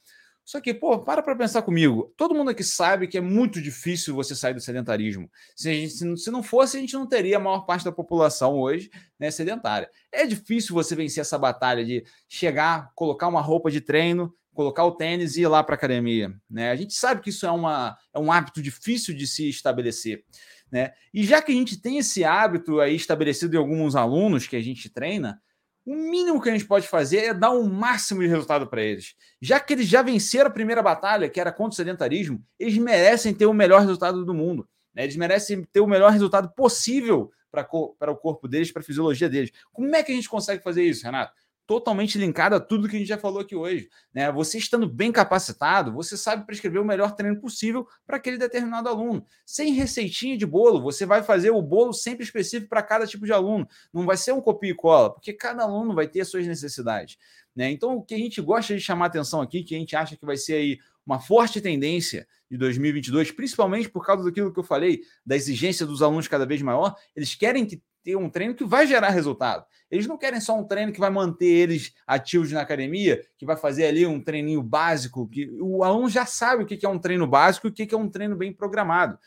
Só 0.48 0.62
que, 0.62 0.72
pô, 0.72 0.98
para 1.00 1.22
para 1.22 1.36
pensar 1.36 1.60
comigo. 1.60 2.10
Todo 2.16 2.34
mundo 2.34 2.50
aqui 2.50 2.64
sabe 2.64 3.06
que 3.06 3.18
é 3.18 3.20
muito 3.20 3.60
difícil 3.60 4.14
você 4.14 4.34
sair 4.34 4.54
do 4.54 4.60
sedentarismo. 4.60 5.30
Se, 5.54 5.74
gente, 5.74 6.18
se, 6.18 6.30
não 6.30 6.42
fosse, 6.42 6.78
a 6.78 6.80
gente 6.80 6.94
não 6.94 7.06
teria 7.06 7.36
a 7.36 7.40
maior 7.40 7.66
parte 7.66 7.84
da 7.84 7.92
população 7.92 8.54
hoje 8.54 8.88
né, 9.20 9.30
sedentária. 9.30 9.90
É 10.10 10.24
difícil 10.24 10.74
você 10.74 10.96
vencer 10.96 11.20
essa 11.20 11.36
batalha 11.36 11.84
de 11.84 12.02
chegar, 12.26 12.90
colocar 12.94 13.28
uma 13.28 13.42
roupa 13.42 13.70
de 13.70 13.82
treino, 13.82 14.34
colocar 14.54 14.84
o 14.86 14.92
tênis 14.92 15.36
e 15.36 15.42
ir 15.42 15.48
lá 15.48 15.62
para 15.62 15.74
a 15.74 15.76
academia. 15.76 16.34
Né? 16.48 16.70
A 16.70 16.76
gente 16.76 16.94
sabe 16.94 17.20
que 17.20 17.28
isso 17.28 17.44
é, 17.44 17.50
uma, 17.50 17.98
é 18.14 18.18
um 18.18 18.32
hábito 18.32 18.62
difícil 18.62 19.14
de 19.14 19.26
se 19.26 19.50
estabelecer. 19.50 20.24
Né? 20.70 20.92
E 21.12 21.24
já 21.24 21.40
que 21.40 21.52
a 21.52 21.54
gente 21.54 21.80
tem 21.80 21.98
esse 21.98 22.24
hábito 22.24 22.80
aí 22.80 22.94
estabelecido 22.94 23.54
em 23.54 23.58
alguns 23.58 23.96
alunos 23.96 24.46
que 24.46 24.56
a 24.56 24.60
gente 24.60 24.88
treina, 24.88 25.40
o 25.84 25.94
mínimo 25.96 26.40
que 26.42 26.50
a 26.50 26.52
gente 26.52 26.66
pode 26.66 26.86
fazer 26.86 27.18
é 27.18 27.34
dar 27.34 27.50
o 27.50 27.62
um 27.62 27.72
máximo 27.72 28.20
de 28.20 28.26
resultado 28.26 28.66
para 28.66 28.82
eles. 28.82 29.14
Já 29.40 29.58
que 29.58 29.72
eles 29.72 29.86
já 29.86 30.02
venceram 30.02 30.50
a 30.50 30.52
primeira 30.52 30.82
batalha, 30.82 31.30
que 31.30 31.40
era 31.40 31.50
contra 31.50 31.72
o 31.72 31.76
sedentarismo, 31.76 32.44
eles 32.58 32.76
merecem 32.76 33.32
ter 33.32 33.46
o 33.46 33.54
melhor 33.54 33.80
resultado 33.80 34.22
do 34.24 34.34
mundo. 34.34 34.68
Né? 34.94 35.04
Eles 35.04 35.16
merecem 35.16 35.64
ter 35.64 35.80
o 35.80 35.86
melhor 35.86 36.12
resultado 36.12 36.50
possível 36.50 37.32
para 37.50 38.12
o 38.12 38.16
corpo 38.16 38.46
deles, 38.46 38.70
para 38.70 38.82
a 38.82 38.84
fisiologia 38.84 39.30
deles. 39.30 39.50
Como 39.72 39.96
é 39.96 40.02
que 40.02 40.12
a 40.12 40.14
gente 40.14 40.28
consegue 40.28 40.62
fazer 40.62 40.82
isso, 40.82 41.04
Renato? 41.04 41.32
Totalmente 41.68 42.16
linkado 42.16 42.56
a 42.56 42.60
tudo 42.60 42.88
que 42.88 42.96
a 42.96 42.98
gente 42.98 43.08
já 43.08 43.18
falou 43.18 43.40
aqui 43.40 43.54
hoje. 43.54 43.90
Né? 44.14 44.32
Você 44.32 44.56
estando 44.56 44.88
bem 44.88 45.12
capacitado, 45.12 45.92
você 45.92 46.16
sabe 46.16 46.46
prescrever 46.46 46.80
o 46.80 46.84
melhor 46.84 47.14
treino 47.14 47.38
possível 47.38 47.86
para 48.06 48.16
aquele 48.16 48.38
determinado 48.38 48.88
aluno. 48.88 49.22
Sem 49.44 49.74
receitinha 49.74 50.38
de 50.38 50.46
bolo, 50.46 50.80
você 50.80 51.04
vai 51.04 51.22
fazer 51.22 51.50
o 51.50 51.60
bolo 51.60 51.92
sempre 51.92 52.24
específico 52.24 52.70
para 52.70 52.82
cada 52.82 53.06
tipo 53.06 53.26
de 53.26 53.34
aluno. 53.34 53.68
Não 53.92 54.06
vai 54.06 54.16
ser 54.16 54.32
um 54.32 54.40
copia 54.40 54.70
e 54.70 54.74
cola, 54.74 55.12
porque 55.12 55.30
cada 55.34 55.62
aluno 55.62 55.94
vai 55.94 56.08
ter 56.08 56.22
as 56.22 56.28
suas 56.28 56.46
necessidades. 56.46 57.18
Né? 57.54 57.70
Então, 57.70 57.96
o 57.96 58.02
que 58.02 58.14
a 58.14 58.18
gente 58.18 58.40
gosta 58.40 58.74
de 58.74 58.80
chamar 58.80 59.06
atenção 59.06 59.42
aqui, 59.42 59.62
que 59.62 59.74
a 59.74 59.78
gente 59.78 59.94
acha 59.94 60.16
que 60.16 60.24
vai 60.24 60.38
ser 60.38 60.54
aí 60.54 60.78
uma 61.04 61.20
forte 61.20 61.60
tendência 61.60 62.26
de 62.50 62.56
2022, 62.56 63.30
principalmente 63.30 63.90
por 63.90 64.06
causa 64.06 64.24
daquilo 64.24 64.50
que 64.50 64.58
eu 64.58 64.64
falei, 64.64 65.02
da 65.24 65.36
exigência 65.36 65.84
dos 65.84 66.00
alunos 66.00 66.28
cada 66.28 66.46
vez 66.46 66.62
maior, 66.62 66.96
eles 67.14 67.34
querem 67.34 67.66
que 67.66 67.82
ter 68.08 68.16
um 68.16 68.30
treino 68.30 68.54
que 68.54 68.64
vai 68.64 68.86
gerar 68.86 69.10
resultado. 69.10 69.66
Eles 69.90 70.06
não 70.06 70.16
querem 70.16 70.40
só 70.40 70.58
um 70.58 70.64
treino 70.64 70.92
que 70.92 70.98
vai 70.98 71.10
manter 71.10 71.44
eles 71.44 71.92
ativos 72.06 72.50
na 72.50 72.62
academia, 72.62 73.22
que 73.36 73.44
vai 73.44 73.54
fazer 73.54 73.86
ali 73.86 74.06
um 74.06 74.18
treininho 74.18 74.62
básico, 74.62 75.28
que 75.28 75.50
o 75.60 75.84
aluno 75.84 76.08
já 76.08 76.24
sabe 76.24 76.62
o 76.62 76.66
que 76.66 76.86
é 76.86 76.88
um 76.88 76.98
treino 76.98 77.26
básico 77.26 77.66
e 77.66 77.70
o 77.70 77.72
que 77.72 77.94
é 77.94 77.98
um 77.98 78.08
treino 78.08 78.34
bem 78.34 78.50
programado. 78.50 79.18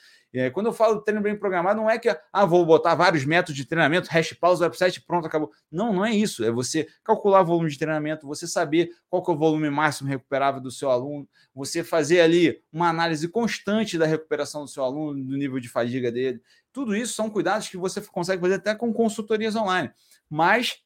Quando 0.54 0.67
eu 0.67 0.74
falo 0.74 1.02
treino 1.02 1.22
bem 1.22 1.36
programado, 1.38 1.82
não 1.82 1.89
é 1.89 2.00
que 2.00 2.08
ah, 2.32 2.46
vou 2.46 2.65
botar 2.65 2.96
vários 2.96 3.26
métodos 3.26 3.54
de 3.54 3.65
treinamento, 3.65 4.10
hash 4.10 4.32
pause, 4.32 4.63
website, 4.63 5.02
pronto, 5.02 5.28
acabou. 5.28 5.52
Não, 5.70 5.91
não 5.91 6.06
é 6.06 6.15
isso. 6.15 6.41
É 6.44 6.50
você 6.50 6.88
calcular 7.04 7.41
o 7.41 7.46
volume 7.46 7.70
de 7.70 7.78
treinamento, 7.78 8.26
você 8.26 8.48
saber 8.48 8.91
qual 9.10 9.22
é 9.28 9.32
o 9.32 9.38
volume 9.38 9.70
máximo 9.70 10.08
recuperável 10.08 10.62
do 10.62 10.72
seu 10.72 10.89
aluno, 10.89 11.28
você 11.54 11.84
fazer 11.84 12.22
ali 12.22 12.62
uma 12.72 12.88
análise 12.88 13.28
constante 13.28 13.98
da 13.98 14.06
recuperação 14.06 14.63
do 14.63 14.70
seu 14.70 14.86
aluno, 14.86 15.22
do 15.22 15.36
nível 15.36 15.60
de 15.60 15.67
fadiga 15.67 16.10
dele. 16.10 16.39
Tudo 16.71 16.95
isso 16.95 17.13
são 17.13 17.29
cuidados 17.29 17.67
que 17.67 17.77
você 17.77 18.01
consegue 18.01 18.41
fazer 18.41 18.55
até 18.55 18.75
com 18.75 18.93
consultorias 18.93 19.55
online. 19.55 19.91
Mas 20.29 20.81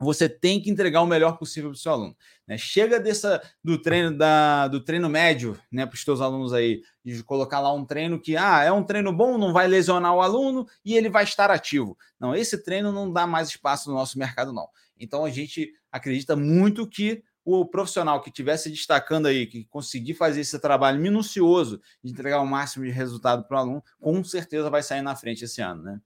você 0.00 0.30
tem 0.30 0.58
que 0.62 0.70
entregar 0.70 1.02
o 1.02 1.06
melhor 1.06 1.36
possível 1.36 1.68
para 1.68 1.76
o 1.76 1.78
seu 1.78 1.92
aluno. 1.92 2.16
Né? 2.48 2.56
Chega 2.56 2.98
dessa 2.98 3.42
do 3.62 3.80
treino 3.80 4.16
da, 4.16 4.66
do 4.66 4.82
treino 4.82 5.10
médio 5.10 5.60
né, 5.70 5.84
para 5.84 5.94
os 5.94 6.02
seus 6.02 6.22
alunos 6.22 6.54
aí, 6.54 6.80
de 7.04 7.22
colocar 7.22 7.60
lá 7.60 7.70
um 7.70 7.84
treino 7.84 8.18
que 8.18 8.34
ah, 8.34 8.64
é 8.64 8.72
um 8.72 8.82
treino 8.82 9.12
bom, 9.12 9.36
não 9.36 9.52
vai 9.52 9.68
lesionar 9.68 10.14
o 10.14 10.22
aluno 10.22 10.66
e 10.82 10.96
ele 10.96 11.10
vai 11.10 11.24
estar 11.24 11.50
ativo. 11.50 11.98
Não, 12.18 12.34
esse 12.34 12.64
treino 12.64 12.90
não 12.90 13.12
dá 13.12 13.26
mais 13.26 13.50
espaço 13.50 13.90
no 13.90 13.96
nosso 13.96 14.18
mercado, 14.18 14.54
não. 14.54 14.68
Então 14.98 15.22
a 15.22 15.30
gente 15.30 15.70
acredita 15.92 16.34
muito 16.34 16.88
que 16.88 17.22
o 17.44 17.64
profissional 17.64 18.20
que 18.20 18.28
estiver 18.28 18.56
se 18.56 18.70
destacando 18.70 19.26
aí, 19.26 19.46
que 19.46 19.64
conseguir 19.64 20.14
fazer 20.14 20.40
esse 20.40 20.58
trabalho 20.58 21.00
minucioso 21.00 21.80
de 22.02 22.12
entregar 22.12 22.40
o 22.40 22.46
máximo 22.46 22.84
de 22.84 22.90
resultado 22.90 23.44
para 23.44 23.56
o 23.56 23.60
aluno, 23.60 23.84
com 24.00 24.22
certeza 24.24 24.70
vai 24.70 24.82
sair 24.82 25.02
na 25.02 25.16
frente 25.16 25.44
esse 25.44 25.60
ano, 25.60 25.82
né? 25.82 26.00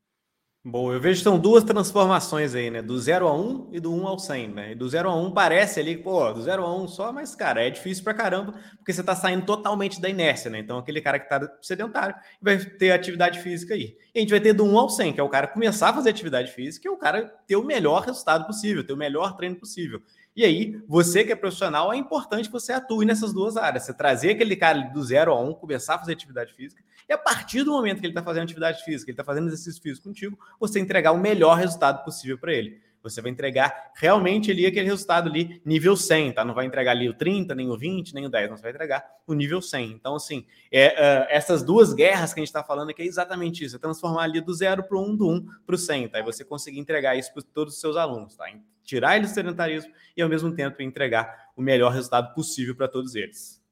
Bom, 0.67 0.91
eu 0.91 0.99
vejo 0.99 1.19
que 1.19 1.25
são 1.25 1.39
duas 1.39 1.63
transformações 1.63 2.55
aí, 2.55 2.71
né? 2.71 2.81
Do 2.81 2.99
0 2.99 3.29
a 3.29 3.37
1 3.37 3.39
um 3.39 3.69
e 3.71 3.79
do 3.79 3.93
1 3.93 4.01
um 4.01 4.09
ao 4.09 4.19
100, 4.19 4.49
né? 4.49 4.73
E 4.73 4.75
do 4.75 4.89
0 4.89 5.11
a 5.11 5.15
1 5.15 5.27
um 5.27 5.31
parece 5.31 5.79
ali, 5.79 5.95
pô, 5.95 6.33
do 6.33 6.41
0 6.41 6.65
a 6.65 6.75
1 6.75 6.85
um 6.85 6.89
só, 6.89 7.13
mas, 7.13 7.35
cara, 7.35 7.63
é 7.63 7.69
difícil 7.69 8.03
pra 8.03 8.15
caramba, 8.15 8.55
porque 8.79 8.91
você 8.91 9.03
tá 9.03 9.15
saindo 9.15 9.45
totalmente 9.45 10.01
da 10.01 10.09
inércia, 10.09 10.51
né? 10.51 10.61
Então, 10.61 10.79
aquele 10.79 11.03
cara 11.03 11.19
que 11.19 11.29
tá 11.29 11.47
sedentário 11.61 12.17
vai 12.41 12.57
ter 12.57 12.93
atividade 12.93 13.41
física 13.41 13.75
aí. 13.75 13.95
E 14.15 14.19
a 14.19 14.21
gente 14.21 14.31
vai 14.31 14.41
ter 14.41 14.55
do 14.55 14.65
1 14.65 14.79
ao 14.79 14.89
100, 14.89 15.13
que 15.13 15.21
é 15.21 15.23
o 15.23 15.29
cara 15.29 15.47
começar 15.49 15.91
a 15.91 15.93
fazer 15.93 16.09
atividade 16.09 16.51
física 16.51 16.89
e 16.89 16.91
o 16.91 16.97
cara 16.97 17.27
ter 17.47 17.57
o 17.57 17.63
melhor 17.63 18.03
resultado 18.03 18.47
possível, 18.47 18.87
ter 18.87 18.95
o 18.95 18.97
melhor 18.97 19.37
treino 19.37 19.57
possível. 19.57 20.01
E 20.37 20.45
aí, 20.45 20.83
você 20.89 21.25
que 21.25 21.31
é 21.31 21.37
profissional, 21.37 21.93
é 21.93 21.97
importante 21.97 22.47
que 22.47 22.53
você 22.53 22.73
atue 22.73 23.07
nessas 23.07 23.33
duas 23.33 23.57
áreas. 23.57 23.85
Você 23.85 23.95
trazer 23.95 24.31
aquele 24.31 24.57
cara 24.57 24.81
do 24.81 25.03
zero 25.03 25.33
a 25.33 25.41
um, 25.41 25.55
começar 25.55 25.95
a 25.95 25.99
fazer 25.99 26.13
atividade 26.13 26.53
física, 26.55 26.83
e 27.09 27.13
a 27.13 27.19
partir 27.19 27.63
do 27.63 27.71
momento 27.71 28.01
que 28.01 28.07
ele 28.07 28.13
está 28.13 28.23
fazendo 28.23 28.45
atividade 28.45 28.83
física, 28.83 29.11
ele 29.11 29.15
está 29.15 29.25
fazendo 29.25 29.47
exercício 29.47 29.81
físico 29.81 30.09
contigo, 30.09 30.39
você 30.59 30.81
entregar 30.81 31.13
o 31.13 31.19
melhor 31.19 31.55
resultado 31.57 32.03
possível 32.03 32.39
para 32.39 32.53
ele. 32.53 32.81
Você 33.05 33.21
vai 33.21 33.31
entregar 33.31 33.93
realmente 33.95 34.51
ali 34.51 34.65
aquele 34.65 34.87
resultado 34.87 35.29
ali, 35.29 35.61
nível 35.63 35.95
100, 35.95 36.33
tá? 36.33 36.43
Não 36.43 36.55
vai 36.55 36.65
entregar 36.65 36.93
ali 36.93 37.07
o 37.07 37.13
30, 37.13 37.55
nem 37.55 37.69
o 37.69 37.77
20, 37.77 38.15
nem 38.15 38.25
o 38.25 38.31
10, 38.31 38.49
não, 38.49 38.57
você 38.57 38.63
vai 38.63 38.71
entregar 38.71 39.05
o 39.27 39.35
nível 39.35 39.61
100. 39.61 39.91
Então, 39.91 40.17
assim, 40.17 40.47
é, 40.73 40.89
uh, 40.89 41.27
essas 41.29 41.63
duas 41.63 41.93
guerras 41.93 42.33
que 42.33 42.41
a 42.41 42.43
gente 42.43 42.49
está 42.49 42.65
falando 42.65 42.89
aqui 42.89 43.03
é 43.03 43.05
exatamente 43.05 43.63
isso, 43.63 43.77
é 43.77 43.79
transformar 43.79 44.23
ali 44.23 44.41
do 44.41 44.55
zero 44.55 44.83
para 44.83 44.97
o 44.97 45.07
1, 45.07 45.17
do 45.17 45.29
1 45.29 45.47
para 45.67 45.75
o 45.75 45.79
100, 45.79 46.09
tá? 46.09 46.19
E 46.19 46.23
você 46.23 46.43
conseguir 46.43 46.79
entregar 46.79 47.15
isso 47.15 47.31
para 47.35 47.43
todos 47.43 47.75
os 47.75 47.81
seus 47.81 47.95
alunos, 47.95 48.37
tá? 48.37 48.47
Tirar 48.83 49.17
eles 49.17 49.33
do 49.33 49.35
sedentarismo 49.35 49.93
e, 50.17 50.23
ao 50.23 50.29
mesmo 50.29 50.55
tempo, 50.55 50.81
entregar 50.81 51.51
o 51.55 51.61
melhor 51.61 51.93
resultado 51.93 52.35
possível 52.35 52.75
para 52.75 52.89
todos 52.89 53.15
eles. 53.15 53.63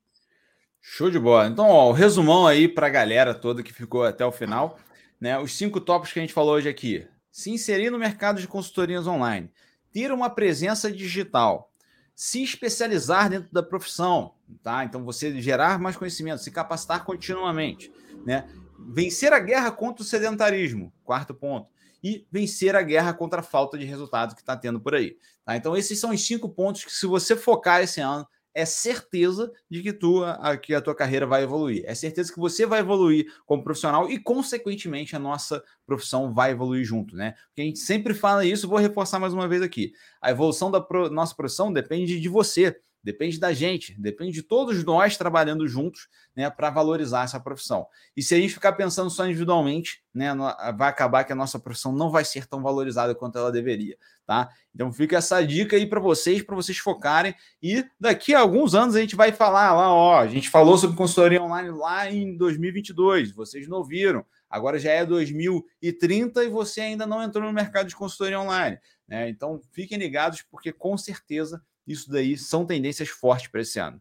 Show 0.78 1.10
de 1.10 1.18
bola. 1.18 1.46
Então, 1.46 1.68
ó, 1.70 1.88
o 1.88 1.92
resumão 1.92 2.46
aí 2.46 2.68
para 2.68 2.86
a 2.86 2.90
galera 2.90 3.34
toda 3.34 3.62
que 3.62 3.72
ficou 3.72 4.04
até 4.04 4.26
o 4.26 4.32
final, 4.32 4.78
né? 5.18 5.38
Os 5.38 5.56
cinco 5.56 5.80
tópicos 5.80 6.12
que 6.12 6.18
a 6.18 6.22
gente 6.22 6.34
falou 6.34 6.54
hoje 6.54 6.68
aqui 6.68 7.06
se 7.32 7.50
inserir 7.50 7.90
no 7.90 7.98
mercado 7.98 8.40
de 8.40 8.46
consultorias 8.46 9.06
online, 9.06 9.50
ter 9.90 10.12
uma 10.12 10.28
presença 10.28 10.92
digital, 10.92 11.72
se 12.14 12.42
especializar 12.42 13.30
dentro 13.30 13.48
da 13.50 13.62
profissão, 13.62 14.34
tá? 14.62 14.84
Então 14.84 15.02
você 15.02 15.40
gerar 15.40 15.78
mais 15.78 15.96
conhecimento, 15.96 16.42
se 16.42 16.50
capacitar 16.50 17.04
continuamente, 17.04 17.90
né? 18.26 18.46
Vencer 18.78 19.32
a 19.32 19.38
guerra 19.38 19.72
contra 19.72 20.02
o 20.02 20.06
sedentarismo, 20.06 20.92
quarto 21.02 21.34
ponto, 21.34 21.68
e 22.04 22.26
vencer 22.30 22.76
a 22.76 22.82
guerra 22.82 23.14
contra 23.14 23.40
a 23.40 23.44
falta 23.44 23.78
de 23.78 23.86
resultado 23.86 24.34
que 24.34 24.42
está 24.42 24.56
tendo 24.56 24.80
por 24.80 24.94
aí. 24.94 25.16
Tá? 25.44 25.56
Então 25.56 25.74
esses 25.76 25.98
são 25.98 26.10
os 26.10 26.26
cinco 26.26 26.48
pontos 26.48 26.84
que 26.84 26.92
se 26.92 27.06
você 27.06 27.34
focar 27.34 27.80
esse 27.80 28.00
ano, 28.00 28.26
é 28.54 28.64
certeza 28.64 29.50
de 29.70 29.82
que, 29.82 29.92
tu, 29.92 30.24
a, 30.24 30.56
que 30.56 30.74
a 30.74 30.80
tua 30.80 30.94
carreira 30.94 31.26
vai 31.26 31.42
evoluir. 31.42 31.82
É 31.86 31.94
certeza 31.94 32.32
que 32.32 32.38
você 32.38 32.66
vai 32.66 32.80
evoluir 32.80 33.26
como 33.46 33.64
profissional 33.64 34.10
e, 34.10 34.18
consequentemente, 34.18 35.16
a 35.16 35.18
nossa 35.18 35.62
profissão 35.86 36.32
vai 36.32 36.50
evoluir 36.52 36.84
junto, 36.84 37.16
né? 37.16 37.34
Porque 37.48 37.62
a 37.62 37.64
gente 37.64 37.78
sempre 37.78 38.14
fala 38.14 38.44
isso, 38.44 38.68
vou 38.68 38.78
reforçar 38.78 39.18
mais 39.18 39.32
uma 39.32 39.48
vez 39.48 39.62
aqui. 39.62 39.92
A 40.20 40.30
evolução 40.30 40.70
da 40.70 40.80
pro, 40.80 41.10
nossa 41.10 41.34
profissão 41.34 41.72
depende 41.72 42.20
de 42.20 42.28
você. 42.28 42.78
Depende 43.02 43.38
da 43.38 43.52
gente, 43.52 43.98
depende 44.00 44.32
de 44.32 44.42
todos 44.42 44.84
nós 44.84 45.16
trabalhando 45.16 45.66
juntos 45.66 46.08
né, 46.36 46.48
para 46.48 46.70
valorizar 46.70 47.24
essa 47.24 47.40
profissão. 47.40 47.86
E 48.16 48.22
se 48.22 48.34
a 48.34 48.38
gente 48.38 48.54
ficar 48.54 48.72
pensando 48.72 49.10
só 49.10 49.26
individualmente, 49.26 50.02
né, 50.14 50.32
vai 50.76 50.88
acabar 50.88 51.24
que 51.24 51.32
a 51.32 51.36
nossa 51.36 51.58
profissão 51.58 51.92
não 51.92 52.10
vai 52.10 52.24
ser 52.24 52.46
tão 52.46 52.62
valorizada 52.62 53.14
quanto 53.14 53.38
ela 53.38 53.50
deveria. 53.50 53.96
Tá? 54.24 54.48
Então 54.74 54.92
fica 54.92 55.16
essa 55.16 55.44
dica 55.44 55.76
aí 55.76 55.84
para 55.84 56.00
vocês, 56.00 56.42
para 56.42 56.54
vocês 56.54 56.78
focarem. 56.78 57.34
E 57.60 57.84
daqui 57.98 58.34
a 58.34 58.40
alguns 58.40 58.74
anos 58.74 58.94
a 58.94 59.00
gente 59.00 59.16
vai 59.16 59.32
falar 59.32 59.74
lá, 59.74 59.92
ó, 59.92 60.20
a 60.20 60.28
gente 60.28 60.48
falou 60.48 60.78
sobre 60.78 60.96
consultoria 60.96 61.42
online 61.42 61.70
lá 61.70 62.10
em 62.10 62.36
2022, 62.36 63.32
vocês 63.32 63.66
não 63.68 63.78
ouviram. 63.78 64.24
Agora 64.48 64.78
já 64.78 64.90
é 64.92 65.04
2030 65.04 66.44
e 66.44 66.48
você 66.48 66.82
ainda 66.82 67.06
não 67.06 67.22
entrou 67.22 67.44
no 67.44 67.52
mercado 67.52 67.88
de 67.88 67.96
consultoria 67.96 68.38
online. 68.38 68.78
Né? 69.08 69.28
Então 69.28 69.60
fiquem 69.72 69.98
ligados, 69.98 70.42
porque 70.42 70.72
com 70.72 70.96
certeza 70.96 71.62
isso 71.86 72.10
daí 72.10 72.36
são 72.36 72.64
tendências 72.64 73.08
fortes 73.08 73.48
para 73.48 73.60
esse 73.60 73.78
ano. 73.78 74.00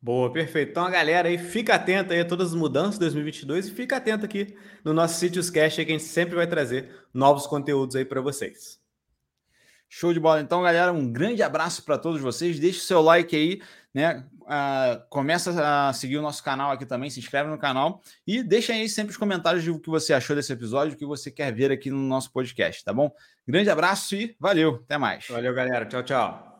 Boa, 0.00 0.32
perfeito. 0.32 0.70
Então 0.70 0.84
a 0.84 0.90
galera 0.90 1.28
aí 1.28 1.38
fica 1.38 1.76
atenta 1.76 2.12
aí 2.12 2.20
a 2.20 2.24
todas 2.24 2.48
as 2.48 2.54
mudanças 2.54 2.94
de 2.94 3.00
2022 3.00 3.68
e 3.68 3.70
fica 3.70 3.96
atento 3.96 4.24
aqui 4.24 4.56
no 4.84 4.92
nosso 4.92 5.18
Sítios 5.18 5.48
Cash 5.48 5.76
que 5.76 5.82
a 5.82 5.84
gente 5.84 6.02
sempre 6.02 6.34
vai 6.34 6.46
trazer 6.46 6.90
novos 7.14 7.46
conteúdos 7.46 7.94
aí 7.94 8.04
para 8.04 8.20
vocês. 8.20 8.82
Show 9.88 10.12
de 10.12 10.18
bola. 10.18 10.40
Então, 10.40 10.62
galera, 10.62 10.90
um 10.90 11.12
grande 11.12 11.42
abraço 11.42 11.84
para 11.84 11.98
todos 11.98 12.20
vocês. 12.20 12.58
Deixe 12.58 12.78
o 12.78 12.82
seu 12.82 13.02
like 13.02 13.36
aí, 13.36 13.60
né? 13.92 14.24
Uh, 14.40 15.06
começa 15.08 15.52
a 15.88 15.92
seguir 15.92 16.16
o 16.16 16.22
nosso 16.22 16.42
canal 16.42 16.72
aqui 16.72 16.84
também, 16.84 17.08
se 17.08 17.20
inscreve 17.20 17.48
no 17.48 17.58
canal 17.58 18.02
e 18.26 18.42
deixa 18.42 18.72
aí 18.72 18.88
sempre 18.88 19.12
os 19.12 19.16
comentários 19.16 19.64
do 19.64 19.78
que 19.78 19.88
você 19.88 20.12
achou 20.12 20.34
desse 20.34 20.52
episódio, 20.52 20.94
o 20.94 20.98
que 20.98 21.06
você 21.06 21.30
quer 21.30 21.52
ver 21.52 21.70
aqui 21.70 21.90
no 21.90 21.98
nosso 21.98 22.32
podcast, 22.32 22.82
tá 22.84 22.92
bom? 22.92 23.14
Grande 23.46 23.70
abraço 23.70 24.16
e 24.16 24.34
valeu, 24.40 24.80
até 24.84 24.98
mais. 24.98 25.28
Valeu, 25.28 25.54
galera. 25.54 25.86
Tchau, 25.86 26.02
tchau. 26.02 26.51